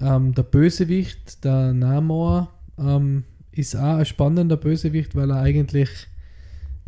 [0.00, 6.08] Ähm, der Bösewicht, der Namor, ähm, ist auch ein spannender Bösewicht, weil er eigentlich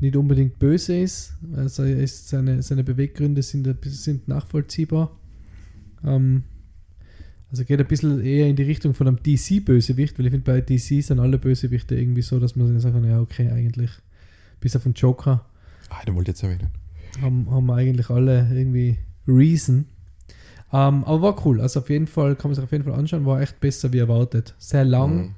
[0.01, 1.35] nicht unbedingt böse ist.
[1.57, 5.17] Also ist seine, seine Beweggründe sind, sind nachvollziehbar.
[6.05, 6.45] Ähm,
[7.51, 10.61] also geht ein bisschen eher in die Richtung von einem DC-Bösewicht, weil ich finde, bei
[10.61, 13.91] DC sind alle Bösewichte irgendwie so, dass man sagen kann, ja, okay, eigentlich,
[14.61, 15.47] bis auf den Joker,
[15.91, 16.71] Ah, den wollte ich jetzt erwähnen.
[17.21, 18.99] haben, haben eigentlich alle irgendwie
[19.29, 19.85] Reason.
[20.73, 21.61] Ähm, aber war cool.
[21.61, 23.99] Also auf jeden Fall, kann man sich auf jeden Fall anschauen, war echt besser wie
[23.99, 24.55] erwartet.
[24.59, 25.17] Sehr lang.
[25.17, 25.35] Mhm.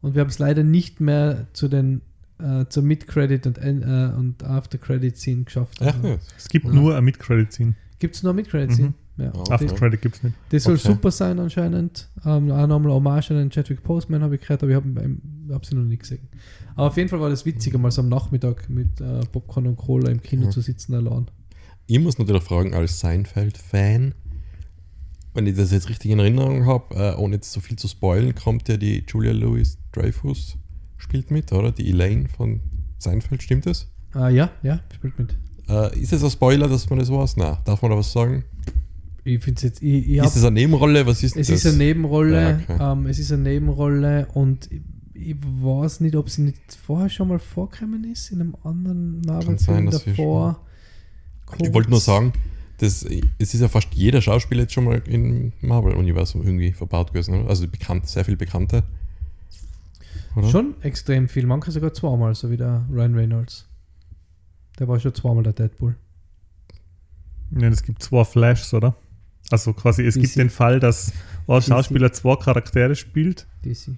[0.00, 2.00] Und wir haben es leider nicht mehr zu den
[2.42, 5.80] äh, zur Mid-Credit und, äh, und After-Credit-Scene geschafft.
[5.80, 6.20] Also, nicht?
[6.36, 6.72] Es gibt Ja.
[6.72, 7.74] nur ein Mid-Credit-Scene.
[7.98, 8.88] Gibt es nur Mid-Credit-Scene?
[8.88, 8.94] Mhm.
[9.18, 9.24] Ja.
[9.26, 10.34] Ja, Die- After-Credit gibt es nicht.
[10.50, 10.88] Das soll Okay.
[10.88, 12.08] super sein anscheinend.
[12.24, 15.18] Ähm, auch nochmal Hommage an den Chadwick Postman habe ich gehört, aber ich habe
[15.50, 16.26] hab sie noch nie gesehen.
[16.74, 19.76] Aber auf jeden Fall war das witzig, mal so am Nachmittag mit äh, Popcorn und
[19.76, 20.50] Cola im Kino Ja.
[20.50, 21.26] zu sitzen allein.
[21.86, 24.14] Ich muss natürlich fragen, als Seinfeld-Fan,
[25.34, 28.34] wenn ich das jetzt richtig in Erinnerung habe, äh, ohne jetzt so viel zu spoilen,
[28.34, 30.56] kommt ja die Julia Louis Dreyfus
[31.02, 31.72] spielt mit, oder?
[31.72, 32.60] Die Elaine von
[32.98, 33.88] Seinfeld, stimmt das?
[34.12, 35.36] Ah, ja, ja, spielt mit.
[35.68, 37.36] Äh, ist es ein Spoiler, dass man das weiß?
[37.36, 38.44] Na, darf man da was sagen?
[39.24, 41.06] Ich finde jetzt, ich, ich ist es eine Nebenrolle?
[41.06, 41.64] Was ist es das?
[41.64, 42.92] ist eine Nebenrolle, Ja, okay.
[42.92, 44.80] ähm, es ist eine Nebenrolle und ich,
[45.14, 49.22] ich weiß nicht, ob sie nicht vorher schon mal vorgekommen ist, in einem anderen
[49.58, 50.60] sie davor.
[51.60, 52.32] ich wollte nur sagen,
[52.78, 53.04] das,
[53.38, 57.46] es ist ja fast jeder Schauspieler jetzt schon mal im Marvel-Universum irgendwie verbaut gewesen?
[57.46, 58.82] Also bekannt, sehr viel bekannter.
[60.36, 60.48] Oder?
[60.48, 63.68] Schon extrem viel, manche sogar zweimal, so wie der Ryan Reynolds.
[64.78, 65.96] Der war schon zweimal der Deadpool.
[67.50, 68.94] Ja, es gibt zwei Flashs, oder?
[69.50, 70.22] Also quasi, es DC.
[70.22, 71.12] gibt den Fall, dass
[71.46, 73.46] ein Schauspieler zwei Charaktere spielt.
[73.64, 73.96] DC.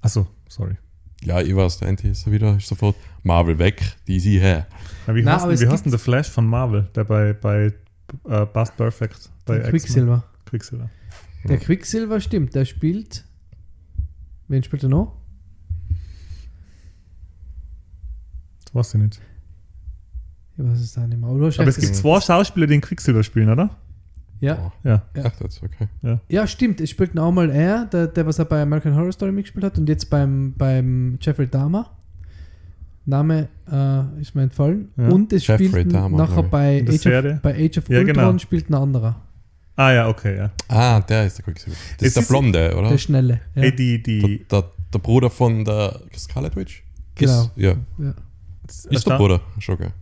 [0.00, 0.76] Also, sorry.
[1.24, 2.94] Ja, ich weiß, der Anti ist wieder ist sofort
[3.24, 4.68] Marvel weg, DC her.
[5.08, 7.72] Ja, wie heißt, denn- wie heißt denn der Flash von Marvel, der bei, bei
[8.28, 10.22] äh, Bust Perfect bei Quicksilver.
[10.46, 10.88] Quicksilver.
[11.48, 13.24] Der Quicksilver stimmt, der spielt.
[14.46, 15.16] Wen spielt er noch?
[18.78, 19.20] Weiß ich nicht.
[20.56, 21.28] Ich weiß es auch nicht mehr.
[21.30, 23.70] Aber, du hast Aber recht, es gibt zwei Schauspieler, die den Quicksilver spielen, oder?
[24.40, 25.02] ja, Ja.
[25.14, 25.22] Ja.
[25.24, 25.88] Ach, das okay.
[26.28, 26.80] ja, stimmt.
[26.80, 29.78] Es spielt auch mal er, der, der was er bei American Horror Story mitgespielt hat
[29.78, 31.90] und jetzt beim, beim Jeffrey Dahmer.
[33.04, 34.90] Name äh, ist mir entfallen.
[34.96, 35.08] Ja.
[35.08, 38.38] Und es Jeffrey spielt Dahmer, nachher bei Age, of, bei Age of Ja, Ultron genau.
[38.38, 39.16] spielt ein anderer.
[39.76, 40.50] Ah ja, okay, ja.
[40.68, 41.76] Ah, der ist der Quicksilver.
[41.98, 42.90] Das Es ist der ist- Blonde, oder?
[42.90, 43.40] Der Schnelle.
[43.54, 43.62] Ja.
[43.62, 46.82] Hey, die, die, Der, der, der Bruder von der Scarlet Witch?
[47.14, 47.42] Genau.
[47.44, 47.74] Ist, ja.
[48.84, 48.90] Ja.
[48.90, 49.40] Ist der Bruder.
[49.58, 49.92] Schon geil.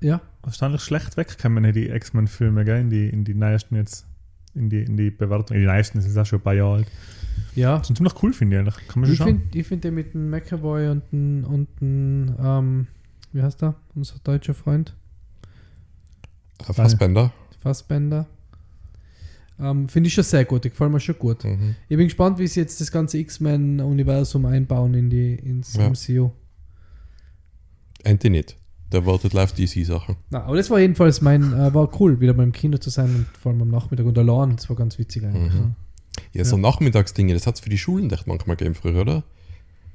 [0.00, 0.20] ja.
[0.44, 2.80] erstaunlich schlecht wegkommen, die X-Men-Filme, gell?
[2.80, 4.06] In die, in die neuesten jetzt,
[4.54, 5.56] in die, in die Bewertung.
[5.56, 6.86] Die neuesten sind auch schon ein paar Jahre alt.
[7.54, 7.82] Ja.
[7.82, 8.88] Sind ziemlich cool, finde ich eigentlich.
[8.88, 12.86] Kann man schon Ich finde ich den mit dem McAvoy und dem, und dem ähm,
[13.32, 13.74] wie heißt der?
[13.94, 14.94] Unser deutscher Freund.
[16.62, 17.32] Fassbender.
[17.60, 18.26] Fassbender.
[19.60, 21.44] Ähm, Finde ich schon sehr gut, gefallen mir schon gut.
[21.44, 21.74] Mhm.
[21.88, 25.88] Ich bin gespannt, wie sie jetzt das ganze X-Men-Universum einbauen in die, ins Ja.
[25.90, 26.30] MCU.
[28.08, 28.56] Anti nicht.
[28.92, 30.16] Der wartet live DC-Sachen.
[30.30, 33.14] Na, aber das war jedenfalls mein, äh, war cool, wieder mal im Kino zu sein
[33.14, 34.56] und vor allem am Nachmittag und allein.
[34.56, 35.52] Das war ganz witzig eigentlich.
[35.52, 35.74] Mhm.
[36.32, 36.62] Ja, so Ja.
[36.62, 39.24] Nachmittagsdinge, das hat es für die Schulen echt manchmal gegeben früher, oder?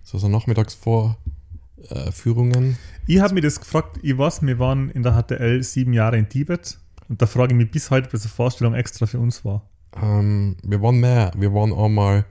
[0.03, 2.77] So, so Nachmittagsvorführungen.
[3.07, 6.29] Ich habe mir das gefragt, ich weiß, wir waren in der HTL sieben Jahre in
[6.29, 6.77] Tibet
[7.09, 9.63] und da frage ich mich bis heute, ob das eine Vorstellung extra für uns war.
[10.01, 11.31] Ähm, wir waren mehr.
[11.37, 12.25] Wir waren einmal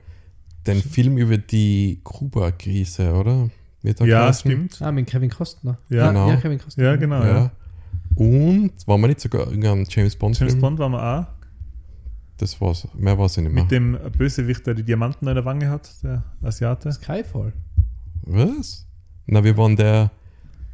[0.65, 3.49] den Film über die Kuba-Krise, oder?
[3.83, 4.49] Wird der Ja, geheißen?
[4.51, 4.81] stimmt.
[4.81, 5.77] Ah, mit Kevin Costner.
[5.89, 6.07] Ja.
[6.07, 6.29] Genau.
[6.29, 6.83] ja Kevin Costner.
[6.83, 7.21] Ja, genau.
[7.21, 7.27] Ja.
[7.27, 7.51] Ja.
[8.15, 10.49] Und waren wir nicht sogar irgendein James Bond-Film?
[10.49, 11.25] James Bond waren wir auch.
[12.37, 12.87] Das war's.
[12.95, 13.63] Mehr war es nicht mehr.
[13.63, 16.91] Mit dem Bösewicht, der die Diamanten in der Wange hat, der Asiate.
[16.91, 17.53] Skyfall.
[18.23, 18.87] Was?
[19.25, 20.11] Na, wir waren der,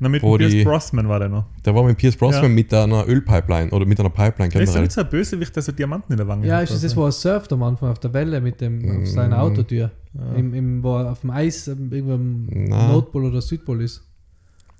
[0.01, 1.45] Na, mit Pierce die- Brosnan war der noch.
[1.65, 2.49] der war mit Pierce Brosnan Ja.
[2.49, 4.81] mit einer Ölpipeline oder mit einer Pipeline ist generell.
[4.83, 6.63] nicht so ein Bösewicht, der so Diamanten in der Wange Ja, hat.
[6.63, 7.01] ist das das, also.
[7.01, 9.41] wo er surft am Anfang auf der Welle mit dem, auf seiner Mm.
[9.41, 9.91] Autotür?
[10.13, 10.35] Ja.
[10.35, 12.17] Im, im, wo er auf dem Eis ähm, irgendwo
[12.49, 12.87] Na.
[12.87, 14.01] Nordpol oder Südpol ist.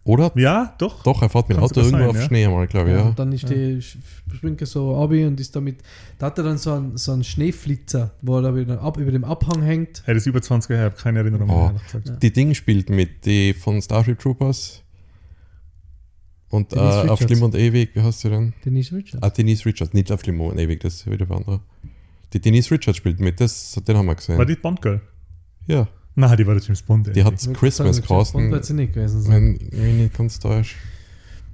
[0.05, 0.31] Oder?
[0.35, 1.03] Ja, doch.
[1.03, 2.21] Doch, er fährt mit dem Auto irgendwo sein, auf ja.
[2.23, 2.95] Schnee einmal, glaube ich.
[2.95, 3.03] Ja.
[3.03, 5.79] Und dann ist die, springt er so ab und ist damit,
[6.17, 9.11] da hat er dann so einen, so einen Schneeflitzer, wo er da wieder ab, über
[9.11, 10.01] dem Abhang hängt.
[10.05, 11.53] Hey, das ist über 20 Jahre, ich habe keine Erinnerung Oh.
[11.73, 11.75] mehr.
[12.05, 12.11] Ja.
[12.13, 14.81] Die Ding spielt mit, die von Starship Troopers.
[16.49, 17.19] Und äh, auf.
[17.21, 18.53] Schlimm und Ewig, wie heißt sie denn?
[18.65, 19.23] Denise Richards.
[19.23, 21.59] Ah, Denise Richards, nicht auf Schlimm und Ewig, das ist wieder der andere.
[22.33, 24.37] Die Denise Richards spielt mit, das, den haben wir gesehen.
[24.37, 25.01] War die Bond Girl?
[25.67, 27.15] ja, Nein, die war der James Bond.
[27.15, 29.57] die hat Christmas James Bond sie nicht gewesen sein.
[29.59, 30.75] Wenn wenn ich nicht ganz täusche.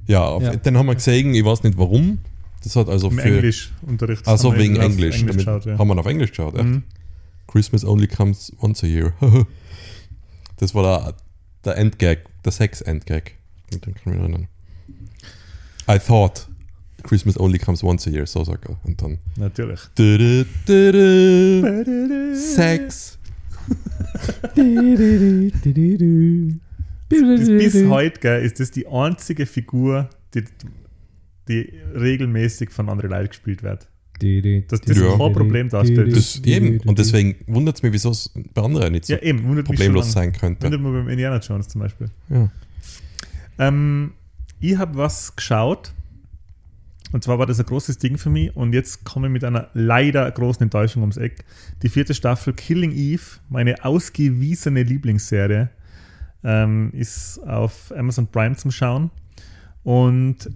[0.07, 0.55] Ja, auf, Ja.
[0.55, 2.19] den haben wir gesehen, ich weiß nicht warum.
[2.63, 3.35] Das hat also Im für.
[3.35, 4.27] Englischunterricht.
[4.27, 5.19] Also wegen Englisch.
[5.19, 5.77] Englisch damit geschaut, ja.
[5.77, 6.63] Haben wir auf Englisch geschaut, echt.
[6.63, 6.83] Mhm.
[7.47, 9.13] Christmas only comes once a year.
[10.57, 11.15] das war der,
[11.63, 13.33] der Endgag, der Sex-Endgag.
[13.71, 14.47] Den kann ich mich erinnern.
[15.87, 16.47] I thought
[17.03, 18.77] Christmas only comes once a year, so sagt er.
[18.83, 19.19] Und dann.
[19.37, 19.79] Natürlich.
[19.95, 23.17] Du-du, du-du, Sex.
[27.09, 30.43] Das, bis heute gell, ist das die einzige Figur, die,
[31.47, 33.87] die regelmäßig von anderen Leuten gespielt wird.
[34.69, 35.17] Dass das Ja.
[35.17, 36.15] kein Problem darstellt.
[36.15, 36.79] Das eben.
[36.81, 40.31] Und deswegen wundert es mich, wieso es bei anderen nicht so ja, eben, problemlos sein
[40.31, 40.63] könnte.
[40.63, 42.09] Wundert mich beim Indiana Jones zum Beispiel.
[42.29, 42.49] Ja.
[43.59, 44.13] Ähm,
[44.71, 45.93] ich habe was geschaut.
[47.11, 48.55] Und zwar war das ein großes Ding für mich.
[48.55, 51.45] Und jetzt komme ich mit einer leider großen Enttäuschung ums Eck.
[51.81, 55.69] Die vierte Staffel Killing Eve, meine ausgewiesene Lieblingsserie,
[56.43, 59.11] ähm, ist auf Amazon Prime zum Schauen.
[59.83, 60.49] Und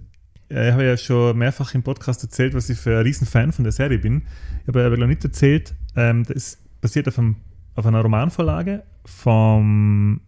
[0.49, 3.64] äh, ich habe ja schon mehrfach im Podcast erzählt, was ich für ein Riesenfan von
[3.64, 4.24] der Serie bin.
[4.64, 7.38] Ich habe aber noch nicht erzählt, ähm, das basiert auf, einem,
[7.76, 10.22] auf einer Romanvorlage vom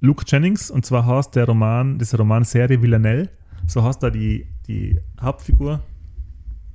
[0.00, 3.30] Luke Jennings und zwar heißt der Roman, diese Romanserie Villanelle,
[3.66, 5.82] so heißt da die, die Hauptfigur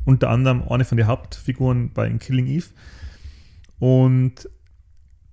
[0.05, 2.67] unter anderem eine von den Hauptfiguren bei Killing Eve.
[3.79, 4.49] Und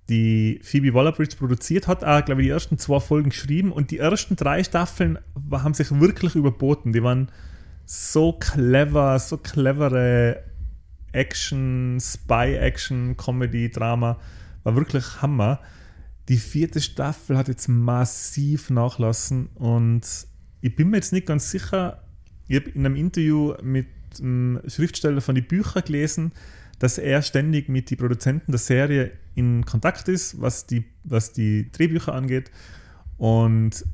[0.09, 3.99] die Phoebe Waller-Bridge produziert hat, auch, glaube ich, die ersten zwei Folgen geschrieben und die
[3.99, 5.19] ersten drei Staffeln
[5.51, 6.93] haben sich wirklich überboten.
[6.93, 7.29] Die waren
[7.85, 10.43] so clever, so clevere
[11.13, 14.17] Action, Spy-Action, Comedy, Drama.
[14.63, 15.59] War wirklich Hammer.
[16.29, 20.01] Die vierte Staffel hat jetzt massiv nachlassen und
[20.61, 22.03] ich bin mir jetzt nicht ganz sicher.
[22.47, 23.87] Ich habe in einem Interview mit
[24.19, 26.31] einem Schriftsteller von den Büchern gelesen,
[26.79, 31.71] dass er ständig mit den Produzenten der Serie in Kontakt ist, was die, was die
[31.71, 32.51] Drehbücher angeht.
[33.17, 33.85] Und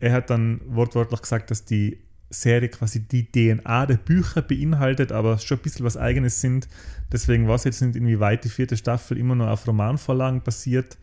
[0.00, 1.98] er hat dann wortwörtlich gesagt, dass die
[2.30, 6.68] Serie quasi die DNA der Bücher beinhaltet, aber schon ein bisschen was Eigenes sind.
[7.12, 10.98] Deswegen weiß ich jetzt nicht, inwieweit die vierte Staffel immer noch auf Romanvorlagen basiert.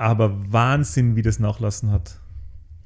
[0.00, 2.18] Aber Wahnsinn, wie das nachlassen hat.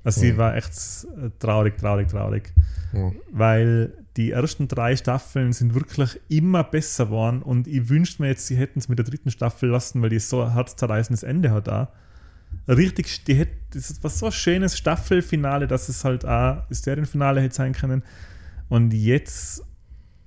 [0.02, 0.36] Also sie Ja.
[0.36, 0.72] war echt
[1.16, 2.52] äh, traurig, traurig, traurig.
[2.92, 3.12] Ja.
[3.30, 8.46] Weil die ersten drei Staffeln sind wirklich immer besser geworden und ich wünschte mir jetzt,
[8.48, 11.68] sie hätten es mit der dritten Staffel lassen, weil die so ein herzzerreißendes Ende hat
[11.68, 11.92] da.
[12.66, 17.40] Richtig, die hätte, das war so ein schönes Staffelfinale, dass es halt auch das Serienfinale
[17.40, 18.02] hätte sein können.
[18.68, 19.62] Und jetzt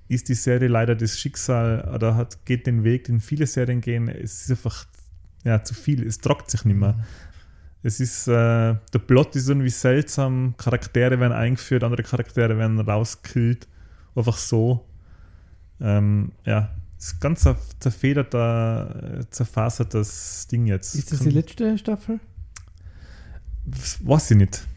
[0.08, 4.08] ist die Serie leider das Schicksal oder hat, geht den Weg, den viele Serien gehen.
[4.08, 4.86] Es ist einfach
[5.48, 6.96] ja, zu viel, es trockt sich nicht mehr.
[7.84, 8.32] Es ist, äh,
[8.94, 13.68] der Plot ist irgendwie seltsam, Charaktere werden eingeführt, andere Charaktere werden rausgekillt.
[14.16, 14.86] Einfach so.
[15.80, 20.96] Ähm, ja, es ist ganz zer- zerfederter, äh, zerfasertes Ding jetzt.
[20.96, 22.20] Ist das die letzte Staffel?
[23.66, 24.68] Das weiß ich nicht.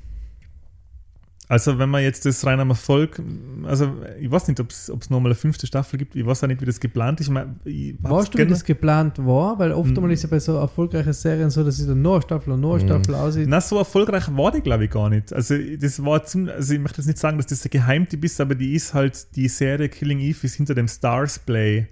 [1.50, 3.20] Also, wenn man jetzt das rein am Erfolg,
[3.64, 6.60] also ich weiß nicht, ob es nochmal eine fünfte Staffel gibt, ich weiß auch nicht,
[6.60, 7.26] wie das geplant ist.
[7.26, 9.58] Ich mein, ich Weißt du, wie das geplant war?
[9.58, 9.96] Weil oft Mhm.
[9.96, 12.60] einmal ist ja bei so erfolgreichen Serien so, dass sie dann noch eine Staffel und
[12.60, 12.88] noch eine Mhm.
[12.88, 13.46] Staffel aussieht.
[13.48, 15.32] Na, so erfolgreich war die, glaube ich, gar nicht.
[15.32, 18.40] Also, das war ziemlich, also ich möchte jetzt nicht sagen, dass das ein Geheimtipp ist,
[18.40, 21.88] aber die ist halt, die Serie Killing Eve ist hinter dem Stars Play,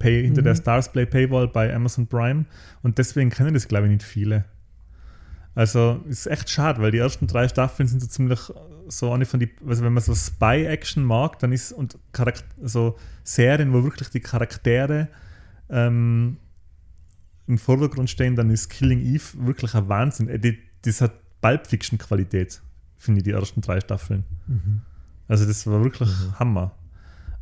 [0.00, 0.46] Pay, hinter Mhm.
[0.46, 2.44] der Stars Play Paywall bei Amazon Prime
[2.82, 4.46] und deswegen kennen das, glaube ich, nicht viele.
[5.54, 8.40] Also, ist echt schade, weil die ersten drei Staffeln sind so ziemlich
[8.88, 12.96] so eine von die, also wenn man so Spy-Action mag, dann ist und Charakter, also
[13.24, 15.08] Serien, wo wirklich die Charaktere
[15.68, 16.36] ähm,
[17.46, 20.28] im Vordergrund stehen, dann ist Killing Eve wirklich ein Wahnsinn.
[20.28, 22.60] Äh, die, das hat Pulp Fiction-Qualität,
[22.98, 24.24] finde ich, die ersten drei Staffeln.
[24.46, 24.82] Mhm.
[25.28, 26.72] Also das war wirklich Hammer.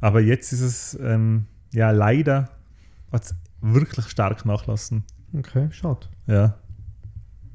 [0.01, 2.51] Aber jetzt ist es, ähm, ja, leider
[3.13, 5.05] hat es wirklich stark nachlassen.
[5.33, 6.07] Okay, schade.
[6.27, 6.59] Ja.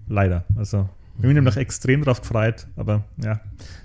[0.08, 0.44] Leider.
[0.56, 0.90] Also,
[1.20, 3.42] ich bin nämlich extrem drauf gefreut, aber ja.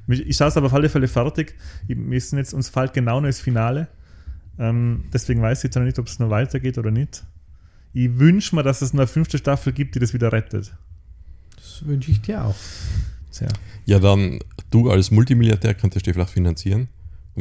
[0.06, 1.56] Ich schaue es aber auf alle Fälle fertig.
[1.88, 3.88] Wir sind jetzt, uns fällt genau noch das Finale.
[4.56, 7.24] Ähm, deswegen weiß ich jetzt noch nicht, ob es noch weitergeht oder nicht.
[7.92, 10.76] Ich wünsche mir, dass es eine fünfte Staffel gibt, die das wieder rettet.
[11.56, 12.54] Das wünsche ich dir auch.
[13.32, 13.48] Tja.
[13.84, 14.38] ja, dann
[14.70, 16.86] du als Multimilliardär könntest du vielleicht finanzieren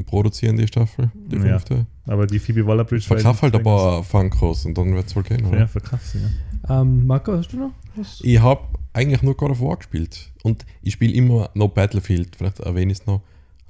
[0.02, 1.42] produzieren die Staffel, die Ja.
[1.44, 1.86] fünfte.
[2.08, 3.06] Aber die Phoebe Waller-Bridge...
[3.06, 5.46] Verkauf halt ein paar Funkos und dann wird es wohl gehen.
[5.46, 5.60] Oder?
[5.60, 6.82] Ja, verkauf sie, ja.
[6.82, 8.20] Ähm, Marco, hast du noch was?
[8.24, 8.62] Ich habe
[8.94, 10.32] eigentlich nur God of War gespielt.
[10.42, 12.36] Und ich spiele immer noch Battlefield.
[12.36, 13.22] Vielleicht erwähne ich es noch.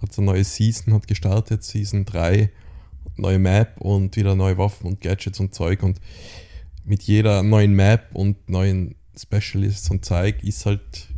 [0.01, 2.49] Hat so eine neue Season hat gestartet, Season 3.
[3.17, 5.83] Neue Map und wieder neue Waffen und Gadgets und Zeug.
[5.83, 5.99] Und
[6.85, 11.09] mit jeder neuen Map und neuen Specialists und Zeug ist halt.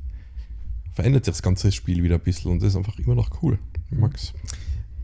[0.94, 3.60] verändert sich das ganze Spiel wieder ein bisschen und das ist einfach immer noch cool.
[3.92, 4.34] Ich mag's.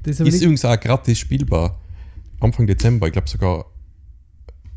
[0.04, 1.80] Das ist Ist übrigens auch gratis spielbar.
[2.40, 3.66] Anfang Dezember, ich glaube sogar.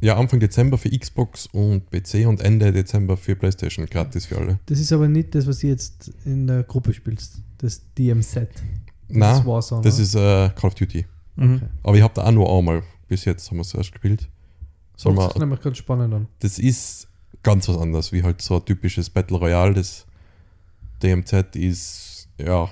[0.00, 4.58] Ja, Anfang Dezember für Xbox und PC und Ende Dezember für PlayStation gratis für alle.
[4.66, 7.40] das ist aber nicht das, was du jetzt in der Gruppe spielst.
[7.58, 8.34] Das DMZ.
[8.34, 8.50] Das
[9.08, 11.06] Nein, ist Warzone, das ist äh, Call of Duty.
[11.36, 11.54] Mhm.
[11.56, 11.66] Okay.
[11.82, 12.82] Aber ich habe da auch nur einmal.
[13.08, 14.28] Bis jetzt haben wir es erst gespielt.
[14.96, 16.28] Soll das ist nämlich ganz spannend an.
[16.40, 17.08] das ist
[17.42, 19.74] ganz was anderes, wie halt so ein typisches Battle Royale.
[19.74, 20.06] Das
[21.02, 22.68] DMZ ist, ja,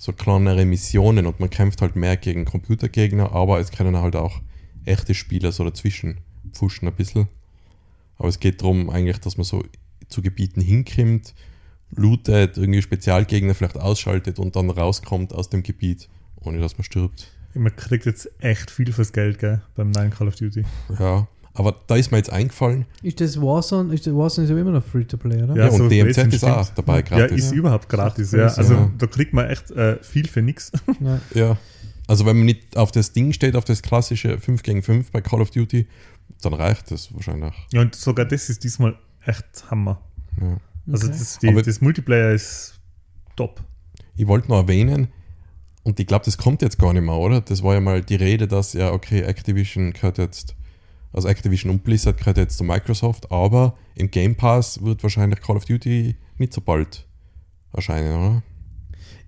[0.00, 4.40] so kleinere Missionen und man kämpft halt mehr gegen Computergegner, aber es können halt auch
[4.86, 6.22] echte Spieler so dazwischen
[6.54, 7.28] pfuschen ein bisschen.
[8.16, 9.62] Aber es geht darum eigentlich, dass man so
[10.08, 11.34] zu Gebieten hinkommt,
[11.90, 17.30] lootet, irgendwie Spezialgegner vielleicht ausschaltet und dann rauskommt aus dem Gebiet, ohne dass man stirbt.
[17.52, 20.64] Man kriegt jetzt echt viel fürs Geld, gell, beim neuen Call of Duty.
[20.98, 23.92] Ja, aber da ist mir jetzt eingefallen, Ist das Warzone?
[23.94, 25.56] Ist das Warzone ist aber immer noch Free-to-Play, oder?
[25.56, 26.78] ja, so und DMZ ist auch stimmt.
[26.78, 27.44] dabei Ja, gratis.
[27.44, 27.56] ist Ja.
[27.58, 28.46] überhaupt gratis, ja.
[28.46, 28.90] Also ja.
[28.98, 30.70] da kriegt man echt äh, viel für nichts.
[31.00, 31.20] Ja.
[31.34, 31.56] Ja.
[32.06, 35.20] Also wenn man nicht auf das Ding steht, auf das klassische 5 gegen 5 bei
[35.20, 35.86] Call of Duty,
[36.42, 37.54] dann reicht das wahrscheinlich.
[37.72, 40.00] Ja, und sogar das ist diesmal echt Hammer.
[40.40, 40.56] Ja.
[40.92, 41.16] Also Okay.
[41.18, 42.74] das, die, Aber- das Multiplayer ist
[43.36, 43.60] top.
[44.16, 45.08] Ich wollte noch erwähnen,
[45.82, 47.40] und ich glaube, das kommt jetzt gar nicht mehr, oder?
[47.40, 50.54] Das war ja mal die Rede, dass ja, okay, Activision gehört jetzt,
[51.12, 55.56] also Activision und Blizzard gehört jetzt zu Microsoft, aber im Game Pass wird wahrscheinlich Call
[55.56, 57.06] of Duty nicht so bald
[57.72, 58.42] erscheinen, oder?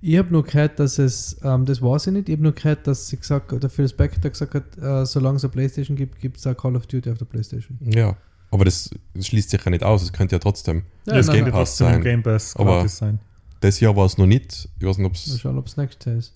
[0.00, 2.86] Ich habe nur gehört, dass es, ähm, das weiß ich nicht, ich habe nur gehört,
[2.88, 6.18] dass sie gesagt hat, der Phil Spector gesagt hat, äh, solange es eine Playstation gibt,
[6.18, 7.78] gibt es auch Call of Duty auf der Playstation.
[7.84, 8.16] Ja.
[8.50, 10.02] Aber das, das schließt sich ja nicht aus.
[10.02, 11.52] Es könnte ja trotzdem Ja, das nein, Game nein.
[11.52, 12.02] Pass trotzdem im sein.
[12.02, 13.20] Game Pass Aber- sein.
[13.60, 14.68] Das Jahr war es noch nicht.
[14.80, 15.40] Ich weiß nicht, ob Mal es.
[15.40, 16.34] schauen, ob es nächstes Jahr ist.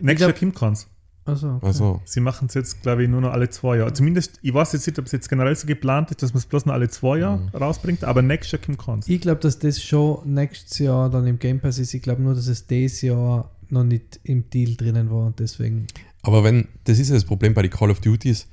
[0.00, 0.88] Nächstes Jahr keins.
[1.26, 1.66] Also, okay.
[1.66, 3.92] Also, Sie machen es jetzt, glaube ich, nur noch alle zwei Jahre.
[3.94, 6.46] Zumindest, ich weiß jetzt nicht, ob es jetzt generell so geplant ist, dass man es
[6.46, 7.48] bloß noch alle zwei Jahre Mhm.
[7.48, 9.08] rausbringt, aber nächstes Jahr kommt keins.
[9.08, 11.94] Ich glaube, dass das schon nächstes Jahr dann im Game Pass ist.
[11.94, 15.86] Ich glaube nur, dass es dieses Jahr noch nicht im Deal drinnen war und deswegen.
[16.22, 18.46] aber wenn, das ist ja das Problem bei den Call of Duties,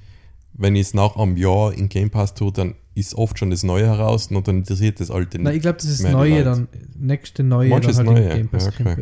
[0.53, 3.63] wenn ich es nach einem Jahr in Game Pass tue, dann ist oft schon das
[3.63, 5.61] Neue heraus und dann interessiert das alte Nein, ich nicht.
[5.63, 6.43] glaube, das ist das Neue Leute.
[6.43, 6.67] dann.
[6.97, 8.23] Nächste Neue dann halt Neue?
[8.29, 8.83] im Game Pass Ja, okay.
[8.83, 8.97] kommt,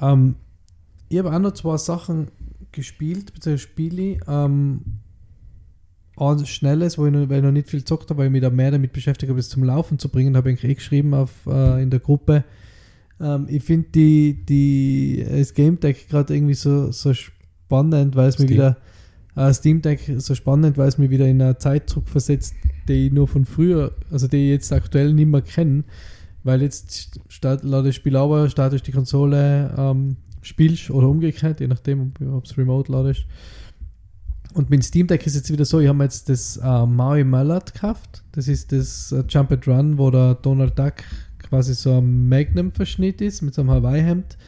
[0.00, 0.12] ja.
[0.12, 0.34] Ähm,
[1.08, 2.28] ich habe auch noch zwei Sachen
[2.74, 4.18] gespielt, beziehungsweise Spiele.
[4.28, 4.80] Ähm,
[6.16, 8.42] ein schnelles, wo ich noch, weil ich noch nicht viel gezockt habe, weil ich mich
[8.42, 11.14] da mehr damit beschäftigt habe, es zum Laufen zu bringen, habe ich eigentlich eh geschrieben
[11.14, 12.44] auf, äh, in der Gruppe.
[13.20, 18.38] Ähm, ich finde die, die, das Game Deck gerade irgendwie so, so spannend, weil es
[18.38, 18.76] mir wieder,
[19.36, 22.54] äh, Steam Deck so spannend, weil es mir wieder in eine Zeit zurückversetzt,
[22.88, 25.84] die ich nur von früher, also die ich jetzt aktuell nicht mehr kenne,
[26.44, 31.66] weil jetzt start, lade das Spiel aber, startest die Konsole, ähm, spielst oder umgekehrt, je
[31.66, 33.26] nachdem, ob es remote ladest.
[34.54, 37.24] Und mit Steam Deck ist jetzt wieder so, ich habe mir jetzt das äh, Maui
[37.24, 38.22] Mallard gekauft.
[38.32, 40.94] Das ist das äh, Jump and Run, wo der Donald Duck
[41.42, 44.38] quasi so ein Magnum-Verschnitt ist mit so einem Hawaii-Hemd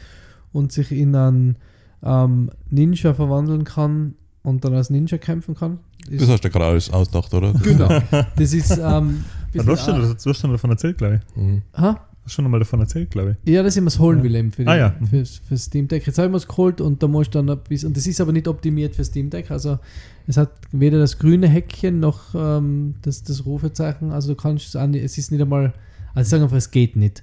[0.53, 1.57] und sich in einen
[2.05, 5.81] ähm, Ninja verwandeln kann und dann als Ninja kämpfen kann.
[6.09, 7.53] Ist, Das hast du gerade alles ausgedacht, oder?
[7.53, 7.89] genau.
[8.37, 11.37] Das ist ähm, Ja, du, hast schon, du hast schon davon erzählt, glaube ich.
[11.43, 11.63] Mhm.
[11.77, 12.06] ha?
[12.27, 13.51] Hast schon einmal davon erzählt, glaube ich.
[13.53, 14.25] Ja, dass ich mir es holen Ja.
[14.25, 14.97] will eben für, die, Ah, ja.
[15.09, 16.07] für, für Steam Deck.
[16.07, 18.07] Jetzt habe ich mir es geholt und da muss ich dann ein bisschen, und das
[18.07, 19.51] ist aber nicht optimiert für Steam Deck.
[19.51, 19.79] Also
[20.27, 24.11] es hat weder das grüne Häkchen noch ähm, das, das Rufezeichen.
[24.11, 25.73] Also du kannst es nicht, es ist nicht einmal,
[26.15, 27.23] also ich sage einfach, es geht nicht.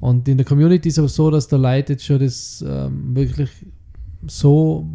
[0.00, 3.16] Und in der Community ist es aber so, dass der Leute jetzt schon das ähm,
[3.16, 3.50] wirklich
[4.28, 4.88] so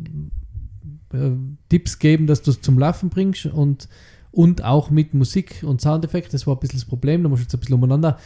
[1.13, 1.31] äh,
[1.69, 3.87] Tipps geben, dass du es zum Laufen bringst und,
[4.31, 6.33] und auch mit Musik und Soundeffekt.
[6.33, 7.23] Das war ein bisschen das Problem.
[7.23, 8.17] Da musst du jetzt ein bisschen umeinander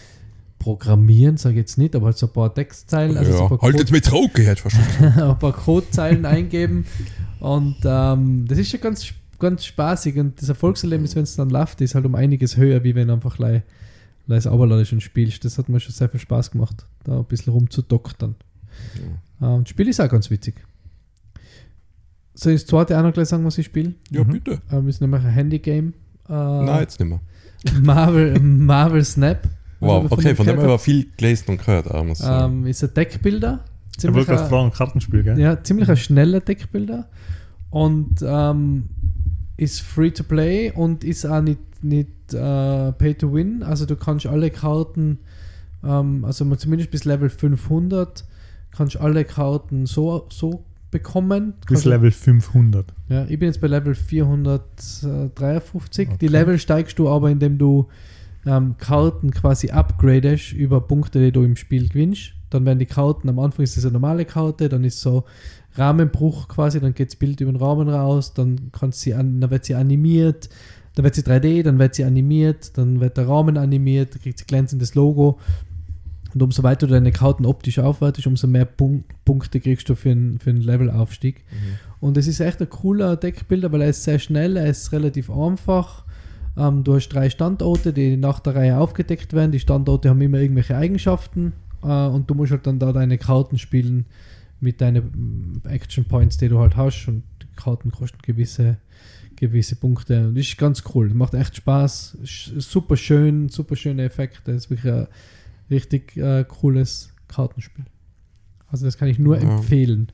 [0.60, 3.47] programmieren, sage ich jetzt nicht, aber halt so ein paar Textzeilen, also so ein ja.
[3.49, 5.22] paar, Halt Code, jetzt mit Rauke, hätte ich verstanden.
[5.22, 6.86] ein paar Codezeilen eingeben.
[7.39, 9.05] Und ähm, das ist schon ganz,
[9.39, 10.18] ganz spaßig.
[10.18, 13.14] Und das Erfolgserlebnis, wenn es dann läuft, ist halt um einiges höher, wie wenn du
[13.14, 13.62] einfach gleich
[14.26, 15.45] leise Aberladisch und spielst.
[15.45, 18.36] Das hat mir schon sehr viel Spaß gemacht, da ein bisschen rumzudoktern.
[19.41, 20.55] Äh, und das Spiel ist auch ganz witzig.
[22.34, 23.93] Soll ich das zweite auch noch gleich sagen, was ich spiele?
[24.12, 24.32] Ja, Mhm.
[24.32, 24.62] bitte.
[24.72, 25.93] Ähm, ist nämlich ein Handy-Game.
[26.30, 27.22] Äh, Nein, jetzt nicht mehr.
[27.82, 29.47] Marvel, Marvel Snap.
[29.80, 31.88] Wow, Also, okay, von dem habe ich aber viel gelesen und gehört.
[32.17, 32.61] Sagen.
[32.63, 33.63] Ähm, ist ein Deckbilder.
[33.97, 35.39] Ich wollte gerade ein- fragen, Kartenspiel, gell?
[35.39, 37.09] Ja, ziemlich ein schneller Deckbilder
[37.69, 38.89] und ähm,
[39.57, 43.63] ist free to play und ist auch nicht, nicht äh, pay to win.
[43.63, 45.19] Also du kannst alle Karten,
[45.84, 48.23] ähm, also zumindest bis Level 500,
[48.75, 51.53] kannst alle Karten so, so bekommen.
[51.67, 52.93] Bis Level 500.
[53.09, 56.07] ja, ich bin jetzt bei Level 453.
[56.09, 56.28] Die Okay.
[56.28, 57.88] Level steigst du aber, indem du
[58.48, 62.34] ähm, Karten quasi upgradest über Punkte, die du im Spiel gewinnst.
[62.50, 65.26] Dann werden die Karten, am Anfang ist das eine normale Karte, dann ist so
[65.76, 69.52] Rahmenbruch quasi, dann geht das Bild über den Rahmen raus, dann, kannst sie an, dann
[69.52, 70.50] wird sie animiert,
[70.95, 74.39] dann wird sie 3D, dann wird sie animiert, dann wird der Rahmen animiert, dann kriegt
[74.39, 75.39] sie glänzendes Logo.
[76.34, 80.12] Und umso weiter du deine Karten optisch aufwertest, umso mehr Punk Punkte kriegst du für
[80.12, 81.43] einen, für einen Levelaufstieg.
[82.00, 85.30] Und es ist echt ein cooler Deckbilder, weil er ist sehr schnell, er ist relativ
[85.30, 86.04] einfach.
[86.58, 89.51] Ähm, du hast drei Standorte, die nach der Reihe aufgedeckt werden.
[89.51, 91.53] Die Standorte haben immer irgendwelche Eigenschaften
[91.84, 94.05] äh, und du musst halt dann da deine Karten spielen
[94.60, 97.08] mit deinen mm, Action Points, die du halt hast.
[97.08, 98.78] Und die Karten kosten gewisse,
[99.36, 100.28] gewisse Punkte.
[100.30, 101.10] Und das ist ganz cool.
[101.14, 102.18] Macht echt Spaß.
[102.24, 104.53] Super schön, super schöne Effekte.
[104.53, 105.08] Das ist wirklich ein
[105.70, 107.86] richtig äh, cooles Kartenspiel.
[108.70, 109.43] Also das kann ich nur Ja.
[109.43, 110.08] empfehlen.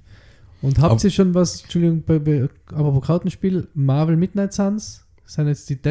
[0.62, 5.48] Und habt ihr schon was, Entschuldigung, bei, bei, aber bei Kartenspiel, Marvel Midnight Suns sind
[5.48, 5.82] jetzt die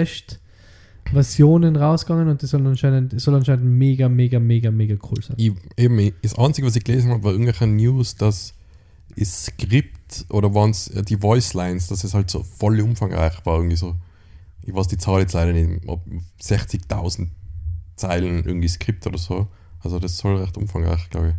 [1.04, 5.36] Test-Versionen rausgegangen und die sollen anscheinend, soll anscheinend mega, mega, mega, mega cool sein.
[5.38, 8.54] Ich, eben, das Einzige, was ich gelesen habe, war irgendwelche News, dass
[9.16, 13.58] das Skript oder waren es die Voice Lines, dass es halt so voll umfangreich war.
[13.58, 13.94] Irgendwie so,
[14.62, 16.02] ich weiß die Zahl jetzt leider nicht, ob
[16.40, 17.28] 60.000
[17.96, 19.48] Zeilen irgendwie Skript oder so.
[19.80, 21.34] Also das soll recht umfangreich, glaube ich.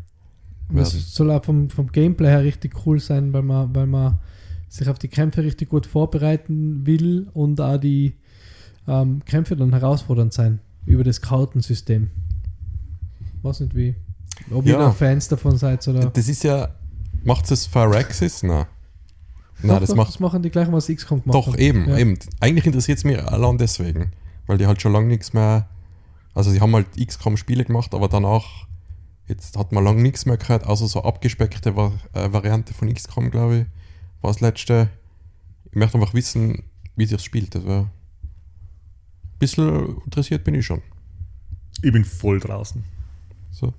[0.76, 4.20] Das soll auch vom, vom Gameplay her richtig cool sein, weil man, weil man
[4.70, 8.14] sich auf die Kämpfe richtig gut vorbereiten will und auch die
[8.88, 12.10] ähm, Kämpfe dann herausfordernd sein über das Kartensystem.
[13.42, 13.96] Weiß nicht wie.
[14.52, 14.80] Ob ihr Ja.
[14.80, 16.06] da Fans davon seid oder.
[16.10, 16.70] Das ist ja,
[17.24, 18.44] macht es Phyrexis?
[18.44, 18.66] Nein.
[19.62, 21.98] Nein, Doch, das doch, macht das machen die gleich, was XCOM gemacht Doch, eben, Ja.
[21.98, 22.18] eben.
[22.42, 24.12] Eigentlich interessiert es mich allein deswegen.
[24.48, 25.70] Weil die halt schon lange nichts mehr.
[26.34, 28.68] Also, sie haben halt XCOM-Spiele gemacht, aber danach
[29.28, 33.32] Jetzt hat man lange nichts mehr gehört, außer so abgespeckte Va äh, Variante von XCOM,
[33.32, 33.66] glaube ich.
[34.22, 34.90] War das letzte.
[35.72, 36.64] Ich möchte einfach wissen,
[36.96, 37.56] wie sich spielt.
[37.56, 37.90] Das war.
[39.44, 40.82] Bisschen interessiert bin ich schon.
[41.82, 42.82] Ich bin voll draußen.
[43.52, 43.74] So.